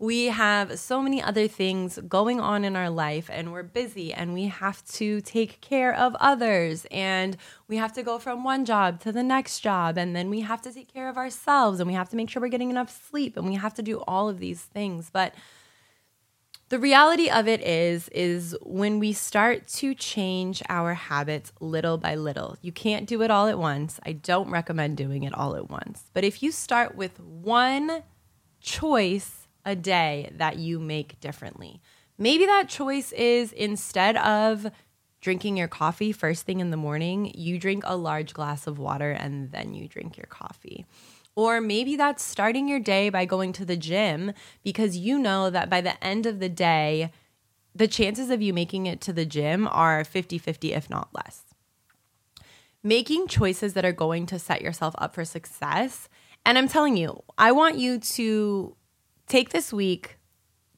we 0.00 0.26
have 0.26 0.78
so 0.78 1.02
many 1.02 1.20
other 1.20 1.48
things 1.48 1.98
going 2.08 2.38
on 2.40 2.64
in 2.64 2.76
our 2.76 2.88
life 2.90 3.28
and 3.32 3.50
we're 3.52 3.64
busy 3.64 4.12
and 4.12 4.32
we 4.32 4.44
have 4.46 4.84
to 4.86 5.20
take 5.22 5.60
care 5.60 5.92
of 5.92 6.14
others 6.20 6.86
and 6.92 7.36
we 7.66 7.76
have 7.76 7.92
to 7.92 8.02
go 8.04 8.16
from 8.18 8.44
one 8.44 8.64
job 8.64 9.00
to 9.00 9.10
the 9.10 9.24
next 9.24 9.58
job 9.60 9.98
and 9.98 10.14
then 10.14 10.30
we 10.30 10.40
have 10.40 10.62
to 10.62 10.72
take 10.72 10.92
care 10.92 11.08
of 11.08 11.16
ourselves 11.16 11.80
and 11.80 11.88
we 11.88 11.94
have 11.94 12.08
to 12.08 12.14
make 12.16 12.30
sure 12.30 12.40
we're 12.40 12.48
getting 12.48 12.70
enough 12.70 12.90
sleep 13.10 13.36
and 13.36 13.46
we 13.48 13.54
have 13.56 13.74
to 13.74 13.82
do 13.82 13.98
all 14.06 14.28
of 14.28 14.38
these 14.38 14.60
things 14.62 15.10
but 15.12 15.34
the 16.68 16.78
reality 16.78 17.30
of 17.30 17.48
it 17.48 17.60
is 17.62 18.08
is 18.08 18.56
when 18.62 18.98
we 18.98 19.12
start 19.12 19.66
to 19.66 19.94
change 19.94 20.62
our 20.68 20.94
habits 20.94 21.52
little 21.60 21.98
by 21.98 22.14
little 22.14 22.56
you 22.60 22.72
can't 22.72 23.06
do 23.06 23.22
it 23.22 23.30
all 23.30 23.46
at 23.46 23.58
once 23.58 23.98
i 24.04 24.12
don't 24.12 24.50
recommend 24.50 24.96
doing 24.96 25.22
it 25.22 25.34
all 25.34 25.56
at 25.56 25.70
once 25.70 26.10
but 26.12 26.24
if 26.24 26.42
you 26.42 26.52
start 26.52 26.94
with 26.94 27.18
one 27.20 28.02
choice 28.60 29.48
a 29.64 29.76
day 29.76 30.30
that 30.36 30.56
you 30.56 30.78
make 30.78 31.20
differently. 31.20 31.80
Maybe 32.16 32.46
that 32.46 32.68
choice 32.68 33.12
is 33.12 33.52
instead 33.52 34.16
of 34.16 34.66
drinking 35.20 35.56
your 35.56 35.68
coffee 35.68 36.12
first 36.12 36.46
thing 36.46 36.60
in 36.60 36.70
the 36.70 36.76
morning, 36.76 37.32
you 37.34 37.58
drink 37.58 37.84
a 37.86 37.96
large 37.96 38.32
glass 38.34 38.66
of 38.66 38.78
water 38.78 39.10
and 39.10 39.52
then 39.52 39.74
you 39.74 39.88
drink 39.88 40.16
your 40.16 40.26
coffee. 40.26 40.86
Or 41.34 41.60
maybe 41.60 41.96
that's 41.96 42.24
starting 42.24 42.68
your 42.68 42.80
day 42.80 43.10
by 43.10 43.24
going 43.24 43.52
to 43.54 43.64
the 43.64 43.76
gym 43.76 44.32
because 44.64 44.96
you 44.96 45.18
know 45.18 45.50
that 45.50 45.70
by 45.70 45.80
the 45.80 46.02
end 46.04 46.26
of 46.26 46.40
the 46.40 46.48
day, 46.48 47.12
the 47.74 47.86
chances 47.86 48.30
of 48.30 48.42
you 48.42 48.52
making 48.52 48.86
it 48.86 49.00
to 49.02 49.12
the 49.12 49.24
gym 49.24 49.68
are 49.70 50.04
50 50.04 50.38
50, 50.38 50.72
if 50.72 50.90
not 50.90 51.08
less. 51.14 51.42
Making 52.82 53.28
choices 53.28 53.74
that 53.74 53.84
are 53.84 53.92
going 53.92 54.26
to 54.26 54.38
set 54.38 54.62
yourself 54.62 54.94
up 54.98 55.14
for 55.14 55.24
success. 55.24 56.08
And 56.44 56.58
I'm 56.58 56.68
telling 56.68 56.96
you, 56.96 57.22
I 57.36 57.52
want 57.52 57.76
you 57.76 57.98
to 57.98 58.76
take 59.28 59.50
this 59.50 59.72
week, 59.72 60.18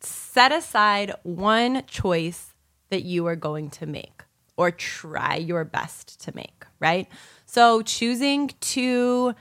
set 0.00 0.52
aside 0.52 1.14
one 1.23 1.85
choice 1.87 2.54
that 2.90 3.02
you 3.02 3.26
are 3.26 3.37
going 3.37 3.71
to 3.71 3.87
make 3.87 4.25
or 4.57 4.71
try 4.71 5.37
your 5.37 5.64
best 5.64 6.21
to 6.23 6.35
make, 6.35 6.66
right? 6.80 7.09
So 7.47 7.80
choosing 7.80 8.50
to 8.61 9.35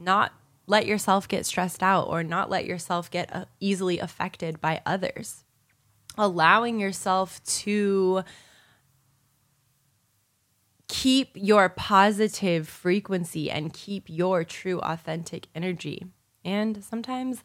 not 0.00 0.32
let 0.66 0.86
yourself 0.86 1.28
get 1.28 1.46
stressed 1.46 1.82
out 1.82 2.08
or 2.08 2.22
not 2.22 2.50
let 2.50 2.64
yourself 2.64 3.10
get 3.10 3.34
uh, 3.34 3.44
easily 3.60 3.98
affected 3.98 4.60
by 4.60 4.80
others. 4.86 5.44
Allowing 6.16 6.80
yourself 6.80 7.42
to 7.44 8.22
keep 10.88 11.30
your 11.34 11.68
positive 11.68 12.68
frequency 12.68 13.50
and 13.50 13.72
keep 13.72 14.04
your 14.08 14.44
true 14.44 14.80
authentic 14.80 15.48
energy. 15.54 16.06
And 16.44 16.84
sometimes 16.84 17.42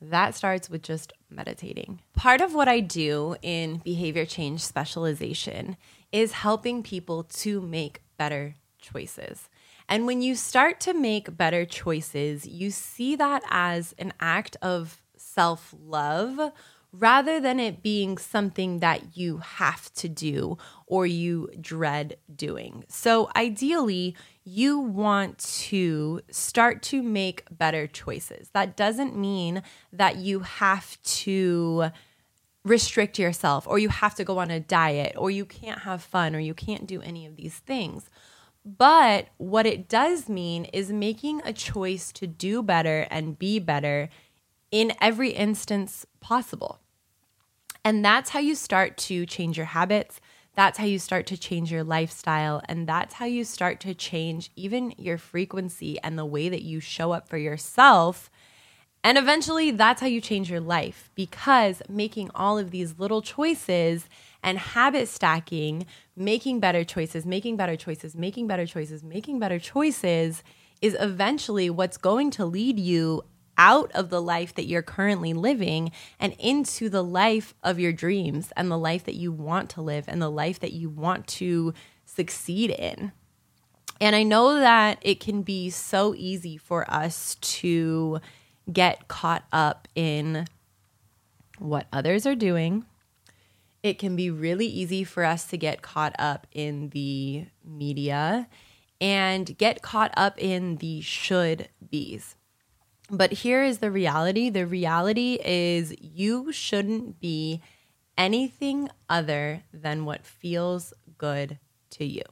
that 0.00 0.34
starts 0.34 0.68
with 0.68 0.82
just 0.82 1.12
meditating. 1.30 2.00
Part 2.14 2.40
of 2.40 2.54
what 2.54 2.68
I 2.68 2.80
do 2.80 3.36
in 3.42 3.78
behavior 3.78 4.24
change 4.24 4.60
specialization 4.60 5.76
is 6.12 6.32
helping 6.32 6.82
people 6.82 7.24
to 7.24 7.60
make 7.60 8.02
better 8.16 8.54
choices. 8.78 9.48
And 9.88 10.06
when 10.06 10.22
you 10.22 10.34
start 10.34 10.80
to 10.80 10.94
make 10.94 11.36
better 11.36 11.64
choices, 11.64 12.46
you 12.46 12.70
see 12.70 13.16
that 13.16 13.42
as 13.48 13.94
an 13.98 14.12
act 14.20 14.56
of 14.60 15.00
self 15.16 15.74
love 15.78 16.52
rather 16.92 17.40
than 17.40 17.60
it 17.60 17.82
being 17.82 18.16
something 18.16 18.78
that 18.78 19.16
you 19.16 19.38
have 19.38 19.92
to 19.94 20.08
do 20.08 20.56
or 20.86 21.06
you 21.06 21.50
dread 21.60 22.16
doing. 22.34 22.84
So, 22.88 23.30
ideally, 23.36 24.16
you 24.44 24.78
want 24.78 25.38
to 25.38 26.20
start 26.30 26.82
to 26.84 27.02
make 27.02 27.44
better 27.50 27.86
choices. 27.86 28.50
That 28.54 28.76
doesn't 28.76 29.16
mean 29.16 29.62
that 29.92 30.16
you 30.16 30.40
have 30.40 31.00
to 31.02 31.90
restrict 32.64 33.18
yourself 33.18 33.66
or 33.66 33.78
you 33.78 33.88
have 33.88 34.14
to 34.16 34.24
go 34.24 34.38
on 34.38 34.50
a 34.50 34.58
diet 34.58 35.14
or 35.16 35.30
you 35.30 35.44
can't 35.44 35.80
have 35.80 36.02
fun 36.02 36.34
or 36.34 36.40
you 36.40 36.54
can't 36.54 36.86
do 36.86 37.00
any 37.02 37.26
of 37.26 37.36
these 37.36 37.54
things. 37.54 38.10
But 38.66 39.28
what 39.36 39.64
it 39.64 39.88
does 39.88 40.28
mean 40.28 40.64
is 40.66 40.90
making 40.90 41.40
a 41.44 41.52
choice 41.52 42.10
to 42.12 42.26
do 42.26 42.64
better 42.64 43.06
and 43.12 43.38
be 43.38 43.60
better 43.60 44.08
in 44.72 44.92
every 45.00 45.30
instance 45.30 46.04
possible. 46.18 46.80
And 47.84 48.04
that's 48.04 48.30
how 48.30 48.40
you 48.40 48.56
start 48.56 48.96
to 48.96 49.24
change 49.24 49.56
your 49.56 49.66
habits. 49.66 50.20
That's 50.56 50.78
how 50.78 50.84
you 50.84 50.98
start 50.98 51.26
to 51.26 51.36
change 51.36 51.70
your 51.70 51.84
lifestyle. 51.84 52.60
And 52.68 52.88
that's 52.88 53.14
how 53.14 53.26
you 53.26 53.44
start 53.44 53.78
to 53.80 53.94
change 53.94 54.50
even 54.56 54.92
your 54.98 55.18
frequency 55.18 56.00
and 56.02 56.18
the 56.18 56.24
way 56.24 56.48
that 56.48 56.62
you 56.62 56.80
show 56.80 57.12
up 57.12 57.28
for 57.28 57.38
yourself. 57.38 58.32
And 59.04 59.16
eventually, 59.16 59.70
that's 59.70 60.00
how 60.00 60.08
you 60.08 60.20
change 60.20 60.50
your 60.50 60.58
life 60.58 61.10
because 61.14 61.80
making 61.88 62.32
all 62.34 62.58
of 62.58 62.72
these 62.72 62.98
little 62.98 63.22
choices 63.22 64.08
and 64.42 64.58
habit 64.58 65.06
stacking, 65.06 65.86
making 66.16 66.60
better 66.60 66.82
choices, 66.82 67.26
making 67.26 67.56
better 67.56 67.76
choices, 67.76 68.16
making 68.16 68.46
better 68.46 68.66
choices, 68.66 69.04
making 69.04 69.38
better 69.38 69.58
choices 69.58 70.42
is 70.80 70.96
eventually 70.98 71.70
what's 71.70 71.96
going 71.96 72.30
to 72.30 72.44
lead 72.44 72.78
you 72.78 73.22
out 73.58 73.90
of 73.92 74.10
the 74.10 74.20
life 74.20 74.54
that 74.54 74.66
you're 74.66 74.82
currently 74.82 75.32
living 75.32 75.90
and 76.18 76.34
into 76.38 76.88
the 76.88 77.02
life 77.02 77.54
of 77.62 77.78
your 77.78 77.92
dreams 77.92 78.52
and 78.56 78.70
the 78.70 78.78
life 78.78 79.04
that 79.04 79.14
you 79.14 79.32
want 79.32 79.70
to 79.70 79.80
live 79.80 80.04
and 80.08 80.20
the 80.20 80.30
life 80.30 80.60
that 80.60 80.72
you 80.72 80.88
want 80.88 81.26
to 81.26 81.72
succeed 82.04 82.70
in. 82.70 83.12
And 84.00 84.14
I 84.14 84.22
know 84.22 84.60
that 84.60 84.98
it 85.00 85.20
can 85.20 85.42
be 85.42 85.70
so 85.70 86.14
easy 86.14 86.58
for 86.58 86.90
us 86.90 87.36
to 87.36 88.20
get 88.70 89.08
caught 89.08 89.44
up 89.52 89.88
in 89.94 90.46
what 91.58 91.86
others 91.92 92.26
are 92.26 92.34
doing. 92.34 92.84
It 93.86 94.00
can 94.00 94.16
be 94.16 94.32
really 94.32 94.66
easy 94.66 95.04
for 95.04 95.22
us 95.22 95.46
to 95.46 95.56
get 95.56 95.80
caught 95.80 96.16
up 96.18 96.48
in 96.50 96.88
the 96.88 97.46
media 97.64 98.48
and 99.00 99.56
get 99.58 99.80
caught 99.80 100.12
up 100.16 100.36
in 100.42 100.78
the 100.78 101.00
should 101.02 101.68
be's. 101.88 102.34
But 103.08 103.30
here 103.30 103.62
is 103.62 103.78
the 103.78 103.92
reality 103.92 104.50
the 104.50 104.66
reality 104.66 105.38
is 105.40 105.94
you 106.00 106.50
shouldn't 106.50 107.20
be 107.20 107.62
anything 108.18 108.88
other 109.08 109.62
than 109.72 110.04
what 110.04 110.26
feels 110.26 110.92
good 111.16 111.60
to 111.90 112.04
you. 112.04 112.24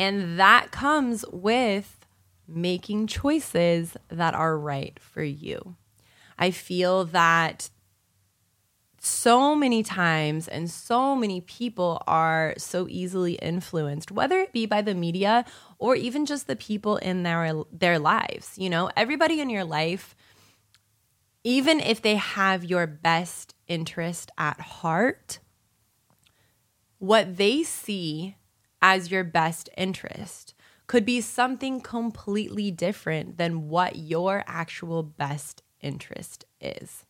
And 0.00 0.36
that 0.36 0.72
comes 0.72 1.24
with 1.30 2.04
making 2.48 3.06
choices 3.06 3.96
that 4.08 4.34
are 4.34 4.58
right 4.58 4.98
for 4.98 5.22
you. 5.22 5.76
I 6.36 6.50
feel 6.50 7.04
that 7.04 7.70
so 9.00 9.54
many 9.54 9.82
times 9.82 10.48
and 10.48 10.70
so 10.70 11.14
many 11.14 11.40
people 11.40 12.02
are 12.06 12.54
so 12.58 12.86
easily 12.88 13.34
influenced 13.34 14.10
whether 14.10 14.38
it 14.38 14.52
be 14.52 14.66
by 14.66 14.82
the 14.82 14.94
media 14.94 15.44
or 15.78 15.94
even 15.94 16.26
just 16.26 16.46
the 16.46 16.56
people 16.56 16.96
in 16.96 17.22
their 17.22 17.52
their 17.72 17.98
lives 17.98 18.54
you 18.56 18.68
know? 18.68 18.90
Everybody 18.96 19.40
in 19.40 19.50
your 19.50 19.64
life 19.64 20.16
even 21.44 21.80
if 21.80 22.02
they 22.02 22.16
have 22.16 22.64
your 22.64 22.86
best 22.86 23.54
interest 23.68 24.30
at 24.36 24.60
heart 24.60 25.38
what 26.98 27.36
they 27.36 27.62
see 27.62 28.36
as 28.82 29.10
your 29.10 29.24
best 29.24 29.68
interest 29.76 30.54
could 30.88 31.04
be 31.04 31.20
something 31.20 31.80
completely 31.80 32.70
different 32.70 33.36
than 33.36 33.68
what 33.68 33.96
your 33.96 34.42
actual 34.46 35.02
best 35.02 35.62
interest 35.80 36.44
is 36.60 37.04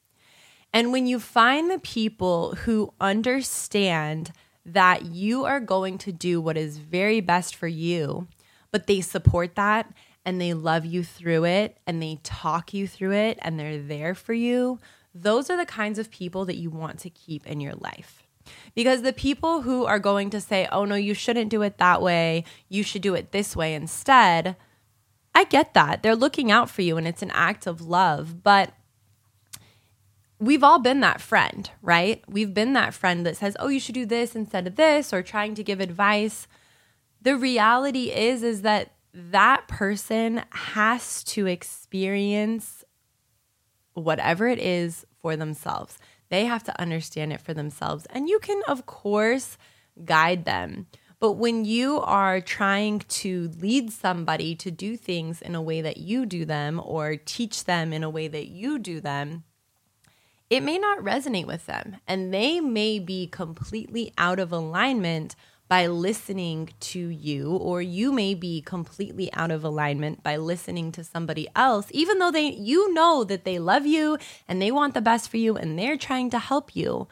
and 0.73 0.93
when 0.93 1.07
you 1.07 1.19
find 1.19 1.71
the 1.71 1.79
people 1.79 2.55
who 2.57 2.93
understand 3.01 4.33
that 4.67 5.07
you 5.07 5.45
are 5.45 5.61
going 5.61 5.99
to 5.99 6.13
do 6.13 6.41
what 6.41 6.57
is 6.57 6.79
very 6.79 7.21
best 7.21 7.55
for 7.55 7.69
you, 7.69 8.29
but 8.71 8.87
they 8.87 9.01
support 9.01 9.55
that 9.55 9.91
and 10.25 10.41
they 10.41 10.53
love 10.53 10.85
you 10.85 11.03
through 11.03 11.45
it 11.47 11.79
and 11.87 12.03
they 12.03 12.19
talk 12.23 12.75
you 12.75 12.87
through 12.87 13.13
it 13.13 13.39
and 13.41 13.59
they're 13.59 13.81
there 13.81 14.15
for 14.15 14.35
you, 14.35 14.79
those 15.15 15.49
are 15.49 15.57
the 15.57 15.65
kinds 15.65 15.99
of 15.99 16.11
people 16.11 16.45
that 16.45 16.57
you 16.57 16.69
want 16.69 16.99
to 16.99 17.11
keep 17.11 17.47
in 17.47 17.61
your 17.61 17.75
life. 17.75 18.25
Because 18.75 19.03
the 19.03 19.13
people 19.13 19.63
who 19.63 19.87
are 19.87 19.99
going 19.99 20.31
to 20.31 20.41
say, 20.41 20.69
oh 20.71 20.85
no, 20.85 20.95
you 20.95 21.15
shouldn't 21.15 21.51
do 21.51 21.63
it 21.63 21.79
that 21.79 22.03
way, 22.03 22.45
you 22.69 22.83
should 22.83 23.03
do 23.03 23.15
it 23.15 23.33
this 23.33 23.57
way 23.57 23.75
instead, 23.75 24.57
I 25.35 25.45
get 25.45 25.73
that. 25.75 26.03
They're 26.03 26.17
looking 26.17 26.51
out 26.51 26.69
for 26.69 26.83
you 26.83 26.97
and 26.97 27.07
it's 27.07 27.23
an 27.23 27.31
act 27.31 27.67
of 27.67 27.81
love. 27.81 28.43
But 28.43 28.73
we've 30.39 30.65
all 30.65 30.79
been 30.79 31.01
that 31.01 31.21
friend, 31.21 31.71
right? 31.83 32.23
We've 32.29 32.55
been 32.55 32.73
that 32.75 32.95
friend 32.95 33.27
that 33.27 33.37
says, 33.37 33.57
"Oh, 33.59 33.69
you 33.69 33.81
should 33.81 33.95
do 33.95 34.07
this 34.07 34.37
instead 34.37 34.67
of 34.67 34.77
this," 34.77 35.13
or 35.13 35.23
trying 35.23 35.55
to 35.55 35.65
give 35.65 35.81
advice. 35.81 36.47
The 37.21 37.37
reality 37.37 38.11
is 38.13 38.43
is 38.43 38.63
that 38.63 38.93
that 39.13 39.67
person 39.69 40.43
has 40.51 41.25
to 41.25 41.47
experience 41.47 42.85
whatever 43.95 44.47
it 44.47 44.61
is 44.61 45.05
for 45.21 45.37
themselves. 45.37 45.99
They 46.29 46.45
have 46.45 46.63
to 46.65 46.81
understand 46.81 47.33
it 47.33 47.41
for 47.41 47.55
themselves. 47.55 48.07
And 48.11 48.29
you 48.29 48.39
can 48.39 48.63
of 48.69 48.87
course 48.87 49.59
guide 50.05 50.45
them. 50.45 50.87
But 51.21 51.33
when 51.33 51.65
you 51.65 51.99
are 52.01 52.41
trying 52.41 53.01
to 53.01 53.51
lead 53.59 53.91
somebody 53.91 54.55
to 54.55 54.71
do 54.71 54.97
things 54.97 55.43
in 55.43 55.57
a 55.57 55.63
way 55.63 55.81
that 55.81 55.97
you 55.97 56.27
do 56.27 56.45
them 56.45 56.81
or 56.85 57.17
teach 57.17 57.65
them 57.65 57.93
in 57.93 58.05
a 58.05 58.11
way 58.11 58.29
that 58.29 58.47
you 58.47 58.79
do 58.79 59.01
them, 59.01 59.43
it 60.51 60.63
may 60.63 60.79
not 60.79 61.01
resonate 61.01 61.47
with 61.47 61.67
them 61.67 61.97
and 62.07 62.33
they 62.33 62.61
may 62.61 62.99
be 62.99 63.27
completely 63.27 64.13
out 64.17 64.39
of 64.39 64.53
alignment 64.53 65.37
by 65.69 65.87
listening 65.87 66.71
to 66.81 66.99
you 66.99 67.51
or 67.57 67.83
you 67.83 68.11
may 68.11 68.35
be 68.35 68.63
completely 68.63 69.31
out 69.35 69.51
of 69.51 69.63
alignment 69.63 70.23
by 70.23 70.37
listening 70.37 70.91
to 70.91 71.05
somebody 71.05 71.47
else 71.55 71.89
even 71.91 72.19
though 72.19 72.31
they 72.31 72.51
you 72.53 72.93
know 72.95 73.23
that 73.25 73.45
they 73.45 73.59
love 73.59 73.85
you 73.85 74.17
and 74.47 74.63
they 74.63 74.71
want 74.71 74.95
the 74.95 75.01
best 75.01 75.29
for 75.31 75.37
you 75.37 75.57
and 75.57 75.79
they're 75.79 75.99
trying 75.99 76.31
to 76.31 76.39
help 76.39 76.75
you. 76.75 77.07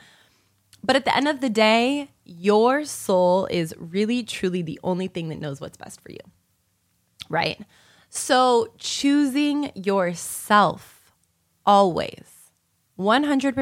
But 0.82 0.96
at 0.96 1.04
the 1.04 1.14
end 1.14 1.28
of 1.28 1.40
the 1.40 1.50
day 1.50 2.10
your 2.24 2.84
soul 2.84 3.46
is 3.46 3.74
really 3.78 4.22
truly 4.22 4.62
the 4.62 4.80
only 4.82 5.08
thing 5.08 5.28
that 5.28 5.40
knows 5.40 5.60
what's 5.60 5.76
best 5.76 6.00
for 6.00 6.10
you 6.10 6.20
right? 7.28 7.60
So 8.08 8.68
choosing 8.78 9.72
yourself 9.74 11.12
always 11.64 12.35
100%, 12.98 13.54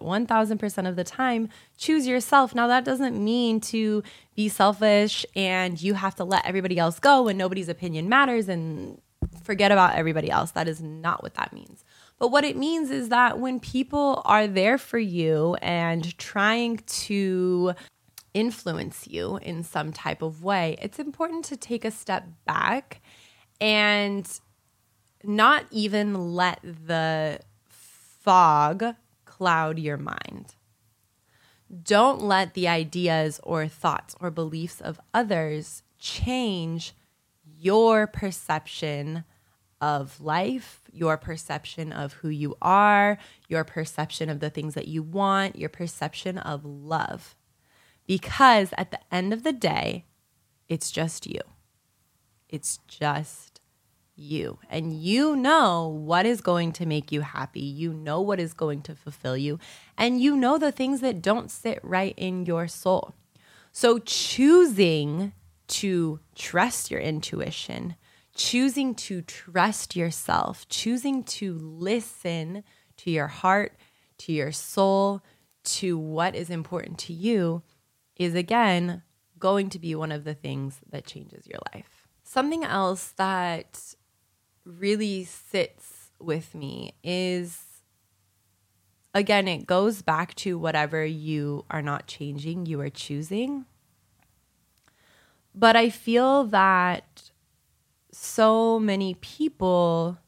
1000% 0.00 0.88
of 0.88 0.96
the 0.96 1.04
time, 1.04 1.48
choose 1.78 2.06
yourself. 2.06 2.54
Now, 2.54 2.66
that 2.66 2.84
doesn't 2.84 3.22
mean 3.22 3.60
to 3.60 4.02
be 4.34 4.48
selfish 4.48 5.24
and 5.34 5.80
you 5.80 5.94
have 5.94 6.14
to 6.16 6.24
let 6.24 6.44
everybody 6.44 6.78
else 6.78 6.98
go 6.98 7.28
and 7.28 7.38
nobody's 7.38 7.68
opinion 7.68 8.08
matters 8.08 8.48
and 8.48 9.00
forget 9.42 9.72
about 9.72 9.94
everybody 9.94 10.30
else. 10.30 10.50
That 10.50 10.68
is 10.68 10.82
not 10.82 11.22
what 11.22 11.34
that 11.34 11.52
means. 11.52 11.84
But 12.18 12.28
what 12.28 12.44
it 12.44 12.56
means 12.56 12.90
is 12.90 13.08
that 13.08 13.38
when 13.38 13.60
people 13.60 14.22
are 14.24 14.46
there 14.46 14.78
for 14.78 14.98
you 14.98 15.54
and 15.62 16.16
trying 16.18 16.78
to 16.78 17.74
influence 18.34 19.06
you 19.06 19.38
in 19.38 19.62
some 19.62 19.92
type 19.92 20.20
of 20.20 20.42
way, 20.42 20.76
it's 20.82 20.98
important 20.98 21.44
to 21.46 21.56
take 21.56 21.84
a 21.84 21.90
step 21.90 22.26
back 22.44 23.00
and 23.60 24.40
not 25.24 25.64
even 25.70 26.34
let 26.34 26.60
the 26.62 27.40
fog 28.26 28.96
cloud 29.24 29.78
your 29.78 29.96
mind. 29.96 30.56
Don't 31.84 32.20
let 32.20 32.54
the 32.54 32.66
ideas 32.66 33.38
or 33.44 33.68
thoughts 33.68 34.16
or 34.20 34.32
beliefs 34.32 34.80
of 34.80 35.00
others 35.14 35.84
change 36.00 36.92
your 37.44 38.08
perception 38.08 39.22
of 39.80 40.20
life, 40.20 40.82
your 40.92 41.16
perception 41.16 41.92
of 41.92 42.14
who 42.14 42.28
you 42.28 42.56
are, 42.60 43.16
your 43.48 43.62
perception 43.62 44.28
of 44.28 44.40
the 44.40 44.50
things 44.50 44.74
that 44.74 44.88
you 44.88 45.04
want, 45.04 45.54
your 45.56 45.68
perception 45.68 46.36
of 46.36 46.64
love. 46.64 47.36
Because 48.08 48.74
at 48.76 48.90
the 48.90 49.00
end 49.12 49.32
of 49.32 49.44
the 49.44 49.52
day, 49.52 50.04
it's 50.68 50.90
just 50.90 51.28
you. 51.28 51.40
It's 52.48 52.80
just 52.88 53.55
you 54.16 54.58
and 54.70 54.92
you 54.92 55.36
know 55.36 55.86
what 55.88 56.26
is 56.26 56.40
going 56.40 56.72
to 56.72 56.86
make 56.86 57.12
you 57.12 57.20
happy. 57.20 57.60
You 57.60 57.92
know 57.92 58.20
what 58.20 58.40
is 58.40 58.54
going 58.54 58.82
to 58.82 58.94
fulfill 58.94 59.36
you, 59.36 59.58
and 59.96 60.20
you 60.20 60.36
know 60.36 60.58
the 60.58 60.72
things 60.72 61.00
that 61.00 61.22
don't 61.22 61.50
sit 61.50 61.78
right 61.82 62.14
in 62.16 62.46
your 62.46 62.66
soul. 62.66 63.14
So, 63.72 63.98
choosing 63.98 65.32
to 65.68 66.20
trust 66.34 66.90
your 66.90 67.00
intuition, 67.00 67.96
choosing 68.34 68.94
to 68.94 69.22
trust 69.22 69.94
yourself, 69.96 70.66
choosing 70.68 71.22
to 71.24 71.54
listen 71.54 72.64
to 72.98 73.10
your 73.10 73.26
heart, 73.26 73.76
to 74.18 74.32
your 74.32 74.52
soul, 74.52 75.22
to 75.64 75.98
what 75.98 76.34
is 76.34 76.48
important 76.48 76.98
to 76.98 77.12
you 77.12 77.62
is 78.16 78.34
again 78.34 79.02
going 79.38 79.68
to 79.68 79.78
be 79.78 79.94
one 79.94 80.12
of 80.12 80.24
the 80.24 80.34
things 80.34 80.80
that 80.90 81.04
changes 81.04 81.46
your 81.46 81.60
life. 81.74 82.08
Something 82.22 82.64
else 82.64 83.12
that 83.16 83.94
really 84.66 85.24
sits 85.24 86.10
with 86.18 86.54
me 86.54 86.94
is 87.04 87.62
again, 89.14 89.48
it 89.48 89.66
goes 89.66 90.02
back 90.02 90.34
to 90.34 90.58
whatever 90.58 91.04
you 91.04 91.64
are 91.70 91.80
not 91.80 92.06
changing, 92.06 92.66
you 92.66 92.80
are 92.80 92.90
choosing. 92.90 93.64
But 95.54 95.74
I 95.74 95.88
feel 95.88 96.44
that 96.44 97.30
so 98.12 98.78
many 98.78 99.14
people 99.14 100.18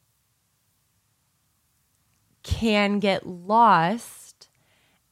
can 2.42 2.98
get 2.98 3.26
lost 3.26 4.48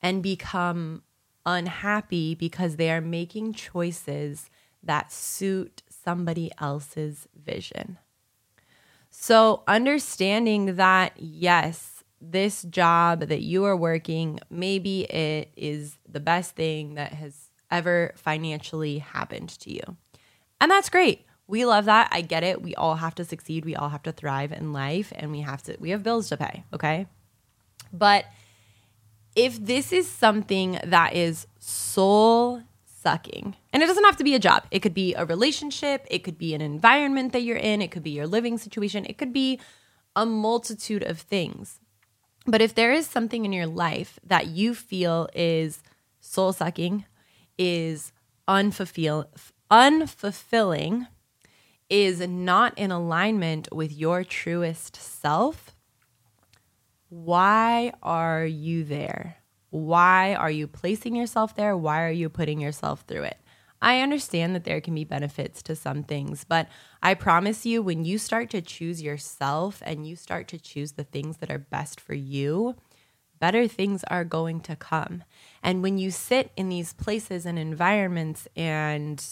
and 0.00 0.22
become 0.22 1.02
unhappy 1.44 2.34
because 2.34 2.76
they 2.76 2.90
are 2.90 3.02
making 3.02 3.52
choices 3.52 4.48
that 4.82 5.12
suit 5.12 5.82
somebody 5.88 6.50
else's 6.58 7.28
vision. 7.34 7.98
So, 9.26 9.64
understanding 9.66 10.76
that, 10.76 11.14
yes, 11.16 12.04
this 12.20 12.62
job 12.62 13.22
that 13.22 13.40
you 13.42 13.64
are 13.64 13.76
working, 13.76 14.38
maybe 14.50 15.00
it 15.00 15.50
is 15.56 15.98
the 16.08 16.20
best 16.20 16.54
thing 16.54 16.94
that 16.94 17.12
has 17.12 17.50
ever 17.68 18.12
financially 18.14 18.98
happened 18.98 19.48
to 19.48 19.72
you. 19.72 19.82
And 20.60 20.70
that's 20.70 20.88
great. 20.88 21.26
We 21.48 21.64
love 21.64 21.86
that. 21.86 22.08
I 22.12 22.20
get 22.20 22.44
it. 22.44 22.62
We 22.62 22.76
all 22.76 22.94
have 22.94 23.16
to 23.16 23.24
succeed. 23.24 23.64
We 23.64 23.74
all 23.74 23.88
have 23.88 24.04
to 24.04 24.12
thrive 24.12 24.52
in 24.52 24.72
life 24.72 25.12
and 25.16 25.32
we 25.32 25.40
have 25.40 25.60
to, 25.64 25.76
we 25.80 25.90
have 25.90 26.04
bills 26.04 26.28
to 26.28 26.36
pay. 26.36 26.62
Okay. 26.72 27.08
But 27.92 28.26
if 29.34 29.58
this 29.58 29.92
is 29.92 30.08
something 30.08 30.78
that 30.84 31.16
is 31.16 31.48
soul 31.58 32.62
sucking. 33.06 33.54
And 33.72 33.84
it 33.84 33.86
doesn't 33.86 34.02
have 34.02 34.16
to 34.16 34.24
be 34.24 34.34
a 34.34 34.40
job. 34.40 34.64
It 34.72 34.80
could 34.80 34.92
be 34.92 35.14
a 35.14 35.24
relationship, 35.24 36.04
it 36.10 36.24
could 36.24 36.36
be 36.36 36.54
an 36.54 36.60
environment 36.60 37.32
that 37.32 37.44
you're 37.44 37.64
in, 37.72 37.80
it 37.80 37.92
could 37.92 38.02
be 38.02 38.10
your 38.10 38.26
living 38.26 38.58
situation, 38.58 39.06
it 39.06 39.16
could 39.16 39.32
be 39.32 39.60
a 40.16 40.26
multitude 40.26 41.04
of 41.04 41.20
things. 41.20 41.78
But 42.46 42.60
if 42.60 42.74
there 42.74 42.92
is 42.92 43.06
something 43.06 43.44
in 43.44 43.52
your 43.52 43.68
life 43.68 44.18
that 44.24 44.48
you 44.48 44.74
feel 44.74 45.28
is 45.34 45.84
soul 46.18 46.52
sucking, 46.52 47.04
is 47.56 48.12
unfulfill- 48.48 49.28
unfulfilling, 49.70 51.06
is 51.88 52.18
not 52.20 52.76
in 52.76 52.90
alignment 52.90 53.68
with 53.72 53.92
your 53.92 54.24
truest 54.24 54.96
self, 54.96 55.76
why 57.08 57.92
are 58.02 58.44
you 58.44 58.82
there? 58.82 59.36
Why 59.76 60.34
are 60.34 60.50
you 60.50 60.66
placing 60.66 61.14
yourself 61.14 61.54
there? 61.54 61.76
Why 61.76 62.02
are 62.02 62.10
you 62.10 62.30
putting 62.30 62.60
yourself 62.60 63.04
through 63.06 63.24
it? 63.24 63.36
I 63.82 64.00
understand 64.00 64.54
that 64.54 64.64
there 64.64 64.80
can 64.80 64.94
be 64.94 65.04
benefits 65.04 65.62
to 65.64 65.76
some 65.76 66.02
things, 66.02 66.44
but 66.44 66.66
I 67.02 67.12
promise 67.12 67.66
you, 67.66 67.82
when 67.82 68.06
you 68.06 68.16
start 68.16 68.48
to 68.50 68.62
choose 68.62 69.02
yourself 69.02 69.82
and 69.84 70.06
you 70.06 70.16
start 70.16 70.48
to 70.48 70.58
choose 70.58 70.92
the 70.92 71.04
things 71.04 71.36
that 71.38 71.50
are 71.50 71.58
best 71.58 72.00
for 72.00 72.14
you, 72.14 72.76
better 73.38 73.68
things 73.68 74.02
are 74.04 74.24
going 74.24 74.60
to 74.60 74.76
come. 74.76 75.24
And 75.62 75.82
when 75.82 75.98
you 75.98 76.10
sit 76.10 76.52
in 76.56 76.70
these 76.70 76.94
places 76.94 77.44
and 77.44 77.58
environments 77.58 78.48
and 78.56 79.22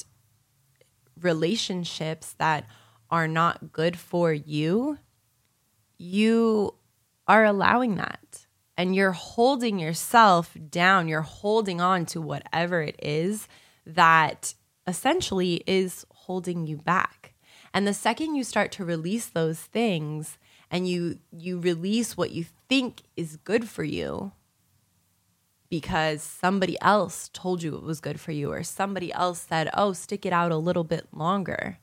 relationships 1.18 2.34
that 2.34 2.66
are 3.10 3.26
not 3.26 3.72
good 3.72 3.98
for 3.98 4.30
you, 4.30 4.98
you 5.96 6.74
are 7.26 7.46
allowing 7.46 7.94
that 7.94 8.43
and 8.76 8.94
you're 8.94 9.12
holding 9.12 9.78
yourself 9.78 10.56
down, 10.70 11.08
you're 11.08 11.22
holding 11.22 11.80
on 11.80 12.06
to 12.06 12.20
whatever 12.20 12.82
it 12.82 12.96
is 13.02 13.48
that 13.86 14.54
essentially 14.86 15.62
is 15.66 16.04
holding 16.10 16.66
you 16.66 16.76
back. 16.76 17.34
And 17.72 17.86
the 17.86 17.94
second 17.94 18.34
you 18.34 18.44
start 18.44 18.72
to 18.72 18.84
release 18.84 19.26
those 19.26 19.60
things 19.60 20.38
and 20.70 20.88
you 20.88 21.18
you 21.30 21.58
release 21.58 22.16
what 22.16 22.30
you 22.30 22.46
think 22.68 23.02
is 23.16 23.36
good 23.36 23.68
for 23.68 23.84
you 23.84 24.32
because 25.68 26.22
somebody 26.22 26.80
else 26.80 27.30
told 27.32 27.62
you 27.62 27.76
it 27.76 27.82
was 27.82 28.00
good 28.00 28.20
for 28.20 28.32
you 28.32 28.52
or 28.52 28.62
somebody 28.62 29.12
else 29.12 29.46
said, 29.48 29.70
"Oh, 29.74 29.92
stick 29.92 30.24
it 30.24 30.32
out 30.32 30.52
a 30.52 30.56
little 30.56 30.84
bit 30.84 31.08
longer." 31.12 31.78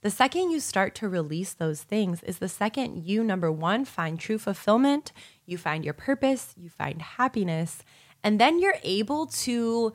The 0.00 0.10
second 0.10 0.50
you 0.50 0.60
start 0.60 0.94
to 0.96 1.08
release 1.08 1.52
those 1.52 1.82
things 1.82 2.22
is 2.22 2.38
the 2.38 2.48
second 2.48 3.04
you, 3.04 3.24
number 3.24 3.50
one, 3.50 3.84
find 3.84 4.18
true 4.18 4.38
fulfillment, 4.38 5.12
you 5.48 5.58
find 5.58 5.84
your 5.84 5.94
purpose, 5.94 6.54
you 6.56 6.68
find 6.68 7.00
happiness, 7.00 7.82
and 8.22 8.40
then 8.40 8.58
you're 8.58 8.78
able 8.82 9.26
to 9.26 9.92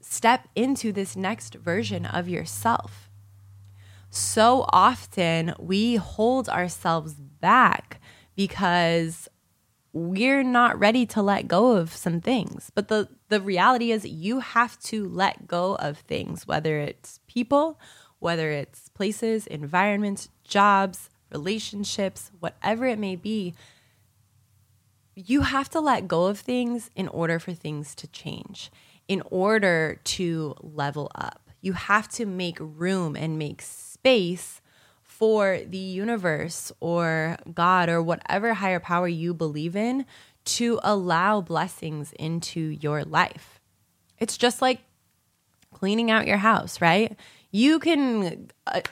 step 0.00 0.48
into 0.54 0.92
this 0.92 1.16
next 1.16 1.54
version 1.54 2.06
of 2.06 2.28
yourself. 2.28 3.08
So 4.10 4.64
often 4.72 5.54
we 5.58 5.96
hold 5.96 6.48
ourselves 6.48 7.14
back 7.14 8.00
because 8.34 9.28
we're 9.92 10.42
not 10.42 10.78
ready 10.78 11.04
to 11.06 11.22
let 11.22 11.48
go 11.48 11.72
of 11.72 11.94
some 11.94 12.20
things. 12.20 12.70
But 12.74 12.88
the, 12.88 13.08
the 13.28 13.40
reality 13.40 13.90
is, 13.90 14.04
you 14.06 14.40
have 14.40 14.78
to 14.84 15.08
let 15.08 15.46
go 15.46 15.76
of 15.76 15.98
things, 15.98 16.46
whether 16.46 16.78
it's 16.78 17.20
people 17.26 17.78
whether 18.18 18.50
it's 18.50 18.88
places, 18.90 19.46
environments, 19.46 20.28
jobs, 20.44 21.10
relationships, 21.30 22.30
whatever 22.40 22.86
it 22.86 22.98
may 22.98 23.16
be, 23.16 23.54
you 25.26 25.40
have 25.40 25.68
to 25.70 25.80
let 25.80 26.06
go 26.06 26.26
of 26.26 26.38
things 26.38 26.90
in 26.94 27.08
order 27.08 27.38
for 27.40 27.52
things 27.52 27.94
to 27.96 28.06
change, 28.06 28.70
in 29.08 29.20
order 29.30 30.00
to 30.04 30.54
level 30.60 31.10
up. 31.14 31.50
You 31.60 31.72
have 31.72 32.08
to 32.10 32.24
make 32.24 32.56
room 32.60 33.16
and 33.16 33.36
make 33.38 33.62
space 33.62 34.60
for 35.02 35.58
the 35.66 35.76
universe 35.76 36.70
or 36.78 37.36
God 37.52 37.88
or 37.88 38.00
whatever 38.00 38.54
higher 38.54 38.78
power 38.78 39.08
you 39.08 39.34
believe 39.34 39.74
in 39.74 40.06
to 40.44 40.78
allow 40.84 41.40
blessings 41.40 42.12
into 42.12 42.60
your 42.60 43.02
life. 43.02 43.60
It's 44.18 44.36
just 44.36 44.62
like 44.62 44.80
cleaning 45.74 46.12
out 46.12 46.28
your 46.28 46.36
house, 46.36 46.80
right? 46.80 47.16
You 47.50 47.80
can 47.80 48.50
uh, 48.68 48.82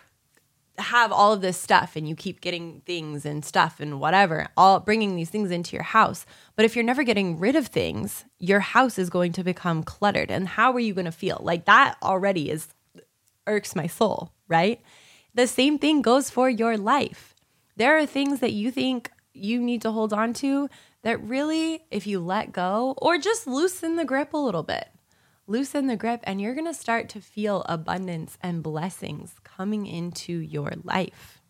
have 0.78 1.12
all 1.12 1.32
of 1.32 1.40
this 1.40 1.56
stuff 1.56 1.96
and 1.96 2.08
you 2.08 2.14
keep 2.14 2.40
getting 2.40 2.82
things 2.86 3.24
and 3.24 3.44
stuff 3.44 3.80
and 3.80 4.00
whatever, 4.00 4.48
all 4.56 4.80
bringing 4.80 5.16
these 5.16 5.30
things 5.30 5.50
into 5.50 5.74
your 5.74 5.82
house. 5.82 6.26
But 6.54 6.64
if 6.64 6.74
you're 6.74 6.84
never 6.84 7.02
getting 7.02 7.38
rid 7.38 7.56
of 7.56 7.68
things, 7.68 8.24
your 8.38 8.60
house 8.60 8.98
is 8.98 9.10
going 9.10 9.32
to 9.32 9.44
become 9.44 9.82
cluttered. 9.82 10.30
And 10.30 10.48
how 10.48 10.72
are 10.72 10.80
you 10.80 10.94
going 10.94 11.06
to 11.06 11.12
feel? 11.12 11.40
Like 11.42 11.64
that 11.66 11.96
already 12.02 12.50
is 12.50 12.68
irks 13.46 13.76
my 13.76 13.86
soul, 13.86 14.32
right? 14.48 14.80
The 15.34 15.46
same 15.46 15.78
thing 15.78 16.02
goes 16.02 16.30
for 16.30 16.48
your 16.48 16.76
life. 16.76 17.34
There 17.76 17.98
are 17.98 18.06
things 18.06 18.40
that 18.40 18.52
you 18.52 18.70
think 18.70 19.10
you 19.32 19.60
need 19.60 19.82
to 19.82 19.90
hold 19.92 20.12
on 20.12 20.32
to 20.34 20.68
that 21.02 21.22
really, 21.22 21.84
if 21.90 22.06
you 22.06 22.20
let 22.20 22.52
go 22.52 22.94
or 22.98 23.18
just 23.18 23.46
loosen 23.46 23.96
the 23.96 24.04
grip 24.04 24.32
a 24.32 24.38
little 24.38 24.62
bit, 24.62 24.88
loosen 25.46 25.86
the 25.86 25.96
grip, 25.96 26.20
and 26.24 26.40
you're 26.40 26.54
going 26.54 26.66
to 26.66 26.74
start 26.74 27.08
to 27.10 27.20
feel 27.20 27.64
abundance 27.68 28.38
and 28.42 28.62
blessings 28.62 29.34
coming 29.44 29.86
into 29.86 30.32
your 30.32 30.72
life. 30.82 31.40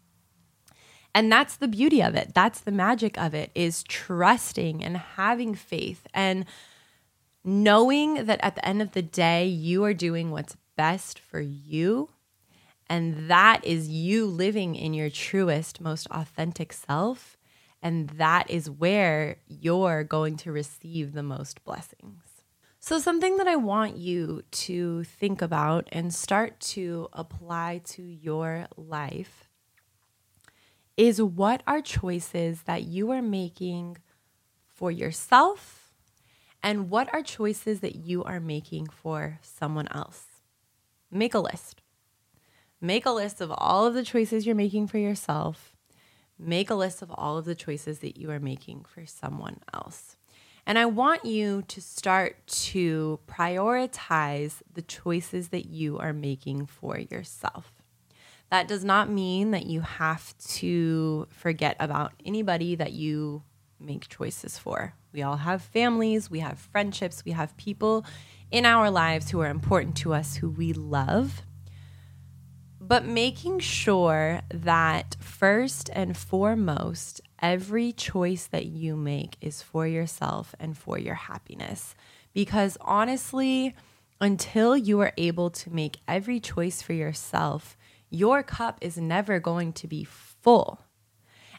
And 1.15 1.33
that's 1.33 1.57
the 1.57 1.69
beauty 1.69 2.03
of 2.03 2.15
it. 2.15 2.33
That's 2.35 2.61
the 2.61 2.71
magic 2.71 3.19
of 3.19 3.33
it 3.33 3.51
is 3.55 3.83
trusting 3.85 4.85
and 4.85 4.99
having 4.99 5.55
faith 5.55 6.07
and 6.13 6.45
knowing 7.43 8.27
that 8.27 8.39
at 8.43 8.55
the 8.55 8.69
end 8.69 8.83
of 8.83 8.93
the 8.93 9.01
day, 9.01 9.47
you 9.47 9.83
are 9.85 9.95
doing 9.95 10.31
what's 10.31 10.59
best 10.77 11.19
for 11.19 11.41
you. 11.41 12.11
And 12.91 13.31
that 13.31 13.65
is 13.65 13.89
you 13.89 14.27
living 14.27 14.75
in 14.75 14.93
your 14.93 15.09
truest, 15.09 15.81
most 15.81 16.07
authentic 16.11 16.73
self. 16.73 17.39
And 17.81 18.11
that 18.11 18.51
is 18.51 18.69
where 18.69 19.39
you're 19.49 20.05
going 20.05 20.37
to 20.39 20.53
receive 20.53 21.13
the 21.13 21.23
most 21.23 21.65
blessings. 21.65 22.26
So, 22.87 23.01
something 23.01 23.37
that 23.39 23.49
I 23.49 23.57
want 23.57 23.97
you 23.97 24.45
to 24.63 25.03
think 25.03 25.43
about 25.43 25.89
and 25.91 26.15
start 26.15 26.61
to 26.77 27.09
apply 27.13 27.81
to 27.87 28.03
your 28.05 28.69
life 28.77 29.49
is 30.97 31.21
what 31.21 31.65
are 31.67 31.81
choices 31.81 32.63
that 32.63 32.85
you 32.85 33.11
are 33.11 33.23
making 33.23 33.97
for 34.69 34.93
yourself 34.93 35.95
and 36.63 36.89
what 36.89 37.13
are 37.13 37.23
choices 37.23 37.81
that 37.81 37.97
you 37.97 38.23
are 38.23 38.39
making 38.39 38.87
for 38.87 39.41
someone 39.43 39.89
else? 39.91 40.25
Make 41.11 41.35
a 41.35 41.41
list. 41.41 41.83
Make 42.81 43.05
a 43.05 43.11
list 43.11 43.41
of 43.41 43.51
all 43.51 43.85
of 43.85 43.95
the 43.95 44.05
choices 44.05 44.47
you're 44.47 44.55
making 44.55 44.87
for 44.87 44.99
yourself. 44.99 45.75
Make 46.39 46.71
a 46.71 46.77
list 46.77 47.03
of 47.03 47.11
all 47.11 47.37
of 47.37 47.47
the 47.47 47.57
choices 47.57 47.99
that 47.99 48.17
you 48.17 48.31
are 48.31 48.39
making 48.39 48.85
for 48.85 49.07
someone 49.07 49.59
else. 49.75 50.16
And 50.67 50.79
I 50.79 50.87
want 50.87 51.25
you 51.25 51.63
to 51.69 51.81
start 51.81 52.45
to 52.47 53.21
prioritize 53.29 54.63
the 54.75 54.83
choices 54.83 55.49
that 55.49 55.67
you 55.67 55.97
are 55.99 56.13
making 56.13 56.67
for 56.67 56.99
yourself. 56.99 57.73
That 58.51 58.67
does 58.67 58.85
not 58.85 59.09
mean 59.09 59.53
that 59.53 59.67
you 59.67 59.81
have 59.81 60.37
to 60.39 61.29
forget 61.31 61.77
about 61.79 62.13
anybody 62.25 62.75
that 62.75 62.93
you 62.93 63.43
make 63.79 64.09
choices 64.09 64.59
for. 64.59 64.95
We 65.13 65.23
all 65.23 65.37
have 65.37 65.63
families, 65.63 66.31
we 66.31 66.41
have 66.41 66.59
friendships, 66.59 67.25
we 67.25 67.33
have 67.33 67.57
people 67.57 68.05
in 68.51 68.67
our 68.67 68.91
lives 68.91 69.31
who 69.31 69.41
are 69.41 69.49
important 69.49 69.97
to 69.99 70.15
us, 70.15 70.37
who 70.37 70.51
we 70.51 70.73
love. 70.73 71.43
But 72.81 73.05
making 73.05 73.61
sure 73.61 74.43
that 74.51 75.17
first 75.21 75.91
and 75.93 76.17
foremost, 76.17 77.21
every 77.41 77.93
choice 77.93 78.47
that 78.47 78.67
you 78.67 78.97
make 78.97 79.37
is 79.41 79.63
for 79.63 79.87
yourself 79.87 80.55
and 80.59 80.77
for 80.77 80.99
your 80.99 81.15
happiness. 81.15 81.95
Because 82.33 82.77
honestly, 82.81 83.75
until 84.21 84.77
you 84.77 85.01
are 85.01 85.13
able 85.17 85.51
to 85.51 85.71
make 85.71 85.99
every 86.09 86.41
choice 86.41 86.83
for 86.83 86.93
yourself, 86.93 87.77
your 88.11 88.43
cup 88.43 88.79
is 88.81 88.97
never 88.97 89.39
going 89.39 89.73
to 89.75 89.87
be 89.87 90.05
full. 90.05 90.81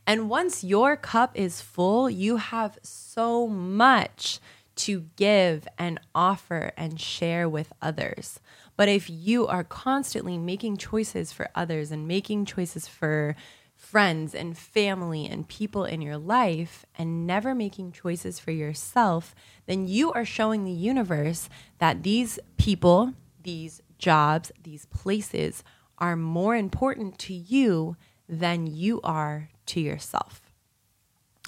And 0.06 0.30
once 0.30 0.64
your 0.64 0.96
cup 0.96 1.32
is 1.36 1.62
full, 1.62 2.10
you 2.10 2.38
have 2.38 2.80
so 2.82 3.48
much 3.48 4.40
to 4.78 5.06
give 5.16 5.68
and 5.78 6.00
offer 6.16 6.72
and 6.78 7.02
share 7.02 7.50
with 7.50 7.74
others. 7.82 8.40
But 8.78 8.88
if 8.88 9.10
you 9.10 9.48
are 9.48 9.64
constantly 9.64 10.38
making 10.38 10.78
choices 10.78 11.34
for 11.34 11.50
others 11.56 11.92
and 11.92 12.08
making 12.08 12.46
choices 12.46 12.88
for 12.88 13.36
friends 13.78 14.34
and 14.34 14.58
family 14.58 15.28
and 15.28 15.48
people 15.48 15.86
in 15.86 16.02
your 16.02 16.18
life 16.18 16.86
and 16.98 17.26
never 17.26 17.54
making 17.56 17.92
choices 17.92 18.40
for 18.40 18.52
yourself, 18.52 19.34
then 19.68 19.88
you 19.88 20.12
are 20.12 20.26
showing 20.26 20.66
the 20.66 20.72
universe 20.72 21.48
that 21.78 22.04
these 22.04 22.40
people, 22.58 23.14
these 23.44 23.82
jobs, 24.00 24.52
these 24.62 24.88
places 24.88 25.64
are 26.00 26.16
more 26.16 26.56
important 26.56 27.18
to 27.20 27.34
you 27.34 27.96
than 28.28 28.68
you 28.68 29.00
are 29.04 29.50
to 29.68 29.80
yourself. 29.80 30.42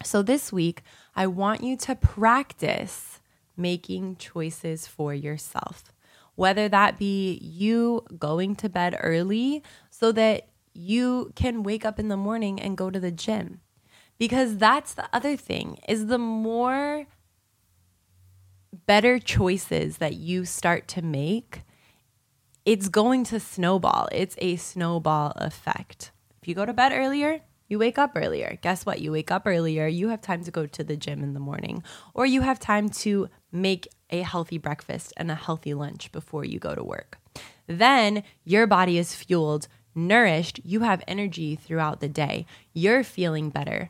So 0.04 0.22
this 0.22 0.54
week, 0.54 0.84
I 1.16 1.28
want 1.28 1.64
you 1.64 1.76
to 1.78 1.96
practice 1.96 3.20
making 3.58 4.16
choices 4.16 4.88
for 4.88 5.14
yourself. 5.14 5.92
Whether 6.36 6.70
that 6.70 6.98
be 6.98 7.34
you 7.42 8.06
going 8.18 8.56
to 8.58 8.70
bed 8.70 8.98
early 9.02 9.62
so 9.90 10.14
that 10.14 10.48
you 10.80 11.34
can 11.36 11.62
wake 11.62 11.84
up 11.84 12.00
in 12.00 12.08
the 12.08 12.16
morning 12.16 12.58
and 12.60 12.78
go 12.78 12.90
to 12.90 13.00
the 13.00 13.12
gym. 13.12 13.60
Because 14.18 14.58
that's 14.58 14.94
the 14.94 15.10
other 15.14 15.36
thing 15.36 15.78
is 15.90 16.08
the 16.08 16.18
more 16.18 17.06
better 18.86 19.20
choices 19.20 19.98
that 19.98 20.16
you 20.16 20.46
start 20.46 20.88
to 20.90 21.02
make, 21.02 21.64
it's 22.66 22.88
going 22.88 23.26
to 23.26 23.40
snowball. 23.40 24.08
It's 24.12 24.36
a 24.38 24.56
snowball 24.56 25.34
effect. 25.36 26.12
If 26.42 26.48
you 26.48 26.56
go 26.56 26.66
to 26.66 26.74
bed 26.74 26.94
earlier, 26.94 27.42
you 27.68 27.78
wake 27.78 27.98
up 27.98 28.14
earlier. 28.16 28.58
Guess 28.62 28.86
what? 28.86 29.02
You 29.02 29.12
wake 29.12 29.32
up 29.32 29.44
earlier, 29.46 29.86
you 29.86 30.10
have 30.10 30.22
time 30.22 30.44
to 30.46 30.52
go 30.52 30.66
to 30.66 30.84
the 30.84 30.96
gym 30.96 31.24
in 31.24 31.34
the 31.34 31.40
morning, 31.40 31.84
or 32.14 32.26
you 32.26 32.42
have 32.42 32.60
time 32.60 32.90
to 32.90 33.30
make 33.52 33.88
a 34.10 34.22
healthy 34.22 34.58
breakfast 34.58 35.14
and 35.18 35.30
a 35.30 35.36
healthy 35.36 35.74
lunch 35.74 36.12
before 36.12 36.46
you 36.46 36.58
go 36.58 36.74
to 36.74 36.84
work. 36.84 37.20
Then 37.68 38.24
your 38.44 38.66
body 38.66 38.98
is 38.98 39.14
fueled 39.14 39.68
nourished, 39.96 40.60
you 40.64 40.82
have 40.82 41.04
energy 41.08 41.56
throughout 41.56 42.00
the 42.00 42.10
day. 42.10 42.46
You're 42.74 43.04
feeling 43.04 43.50
better. 43.50 43.90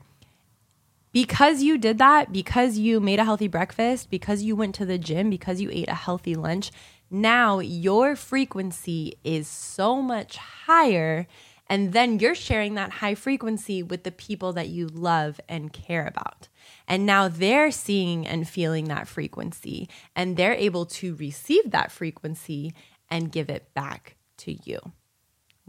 Because 1.12 1.64
you 1.64 1.78
did 1.78 1.98
that, 1.98 2.32
because 2.32 2.78
you 2.78 3.00
made 3.00 3.20
a 3.20 3.24
healthy 3.24 3.48
breakfast, 3.48 4.10
because 4.10 4.44
you 4.44 4.56
went 4.56 4.76
to 4.76 4.86
the 4.86 4.98
gym, 4.98 5.30
because 5.30 5.60
you 5.60 5.70
ate 5.72 5.90
a 5.90 5.96
healthy 5.96 6.36
lunch, 6.36 6.72
now 7.10 7.60
your 7.60 8.16
frequency 8.16 9.18
is 9.24 9.48
so 9.48 10.02
much 10.02 10.38
higher. 10.38 11.28
And 11.68 11.94
then 11.94 12.20
you're 12.20 12.36
sharing 12.36 12.76
that 12.76 12.94
high 12.94 13.16
frequency 13.16 13.84
with 13.84 14.04
the 14.04 14.12
people 14.12 14.54
that 14.54 14.70
you 14.70 14.88
love 14.88 15.40
and 15.48 15.72
care 15.74 16.06
about. 16.06 16.48
And 16.88 17.06
now 17.06 17.28
they're 17.28 17.72
seeing 17.72 18.28
and 18.28 18.48
feeling 18.48 18.86
that 18.86 19.08
frequency, 19.08 19.88
and 20.16 20.36
they're 20.36 20.54
able 20.54 20.86
to 20.88 21.16
receive 21.16 21.72
that 21.72 21.92
frequency 21.92 22.74
and 23.10 23.32
give 23.32 23.50
it 23.50 23.74
back 23.74 24.16
to 24.38 24.58
you. 24.64 24.80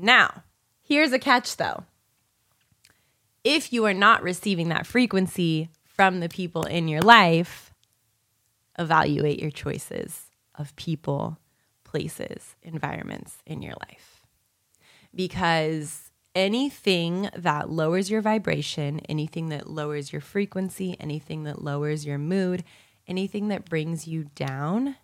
Now, 0.03 0.45
here's 0.83 1.13
a 1.13 1.19
catch 1.19 1.57
though. 1.57 1.85
If 3.45 3.73
you 3.73 3.85
are 3.85 3.95
not 3.95 4.23
receiving 4.23 4.69
that 4.69 4.87
frequency 4.87 5.71
from 5.85 6.21
the 6.21 6.29
people 6.29 6.63
in 6.63 6.89
your 6.89 7.03
life, 7.03 7.75
evaluate 8.79 9.41
your 9.41 9.51
choices 9.51 10.31
of 10.55 10.75
people, 10.77 11.39
places, 11.85 12.57
environments 12.63 13.39
in 13.47 13.61
your 13.61 13.75
life. 13.89 14.23
Because 15.15 16.11
anything 16.35 17.29
that 17.37 17.69
lowers 17.69 18.11
your 18.11 18.23
vibration, 18.23 19.01
anything 19.01 19.51
that 19.51 19.69
lowers 19.69 20.13
your 20.13 20.23
frequency, 20.23 20.97
anything 20.99 21.45
that 21.45 21.63
lowers 21.63 22.07
your 22.07 22.19
mood, 22.19 22.65
anything 23.07 23.49
that 23.49 23.69
brings 23.69 24.07
you 24.07 24.25
down 24.35 24.97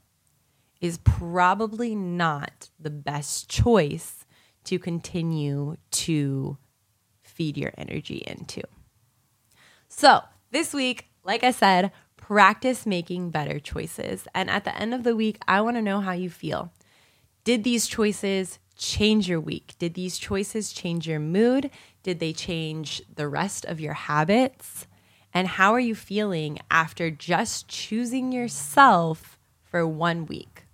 is 0.80 0.98
probably 0.98 1.94
not 1.94 2.70
the 2.78 2.90
best 2.90 3.48
choice 3.48 4.25
to 4.66 4.78
continue 4.78 5.76
to 5.90 6.58
feed 7.22 7.56
your 7.56 7.72
energy 7.76 8.22
into. 8.26 8.62
So, 9.88 10.22
this 10.50 10.72
week, 10.72 11.06
like 11.24 11.44
I 11.44 11.50
said, 11.50 11.92
practice 12.16 12.86
making 12.86 13.30
better 13.30 13.58
choices. 13.58 14.26
And 14.34 14.50
at 14.50 14.64
the 14.64 14.76
end 14.76 14.94
of 14.94 15.04
the 15.04 15.16
week, 15.16 15.38
I 15.46 15.60
want 15.60 15.76
to 15.76 15.82
know 15.82 16.00
how 16.00 16.12
you 16.12 16.30
feel. 16.30 16.72
Did 17.44 17.62
these 17.62 17.86
choices 17.86 18.58
change 18.76 19.28
your 19.28 19.40
week? 19.40 19.74
Did 19.78 19.94
these 19.94 20.18
choices 20.18 20.72
change 20.72 21.06
your 21.06 21.20
mood? 21.20 21.70
Did 22.02 22.18
they 22.18 22.32
change 22.32 23.02
the 23.14 23.28
rest 23.28 23.64
of 23.64 23.80
your 23.80 23.94
habits? 23.94 24.86
And 25.32 25.46
how 25.48 25.72
are 25.72 25.80
you 25.80 25.94
feeling 25.94 26.58
after 26.70 27.10
just 27.10 27.68
choosing 27.68 28.32
yourself 28.32 29.38
for 29.62 29.86
one 29.86 30.26
week? 30.26 30.64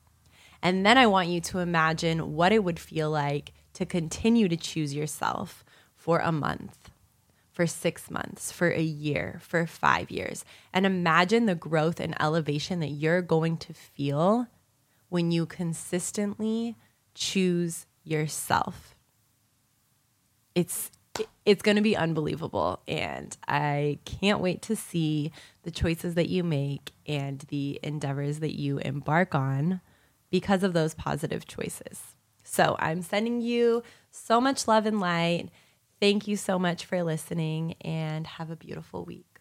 And 0.63 0.87
then 0.87 0.97
I 0.97 1.07
want 1.07 1.29
you 1.29 1.41
to 1.41 1.59
imagine 1.59 2.35
what 2.35 2.53
it 2.53 2.63
would 2.63 2.79
feel 2.79 3.11
like 3.11 3.53
to 3.83 3.87
continue 3.87 4.49
to 4.49 4.57
choose 4.57 4.95
yourself 4.95 5.65
for 5.97 6.21
a 6.21 6.33
month, 6.33 6.91
for 7.51 7.67
six 7.67 8.11
months, 8.11 8.53
for 8.53 8.71
a 8.71 8.81
year, 8.81 9.41
for 9.43 9.67
five 9.67 10.11
years. 10.11 10.45
And 10.73 10.87
imagine 10.87 11.47
the 11.47 11.55
growth 11.55 11.99
and 11.99 12.15
elevation 12.21 12.81
that 12.81 12.91
you're 12.91 13.23
going 13.23 13.57
to 13.59 13.75
feel 13.75 14.47
when 15.09 15.31
you 15.33 15.47
consistently 15.47 16.77
choose 17.15 17.87
yourself. 18.05 18.95
It's 20.55 20.91
it's 21.45 21.61
going 21.61 21.77
to 21.77 21.83
be 21.83 21.95
unbelievable 21.95 22.81
and 22.89 23.37
I 23.47 23.99
can't 24.07 24.41
wait 24.41 24.63
to 24.63 24.77
see 24.77 25.31
the 25.63 25.71
choices 25.71 26.15
that 26.15 26.31
you 26.31 26.43
make 26.43 26.93
and 27.07 27.41
the 27.49 27.79
endeavors 27.83 28.39
that 28.39 28.59
you 28.59 28.79
embark 28.79 29.35
on 29.35 29.83
because 30.31 30.63
of 30.63 30.73
those 30.73 30.95
positive 30.95 31.47
choices. 31.47 32.17
So, 32.53 32.77
I'm 32.79 33.01
sending 33.01 33.41
you 33.41 33.83
so 34.11 34.39
much 34.39 34.69
love 34.69 34.85
and 34.85 35.01
light. 35.01 35.49
Thank 36.01 36.29
you 36.29 36.37
so 36.37 36.59
much 36.59 36.85
for 36.85 37.03
listening 37.03 37.77
and 37.81 38.27
have 38.27 38.51
a 38.51 38.57
beautiful 38.57 39.07
week. 39.07 39.39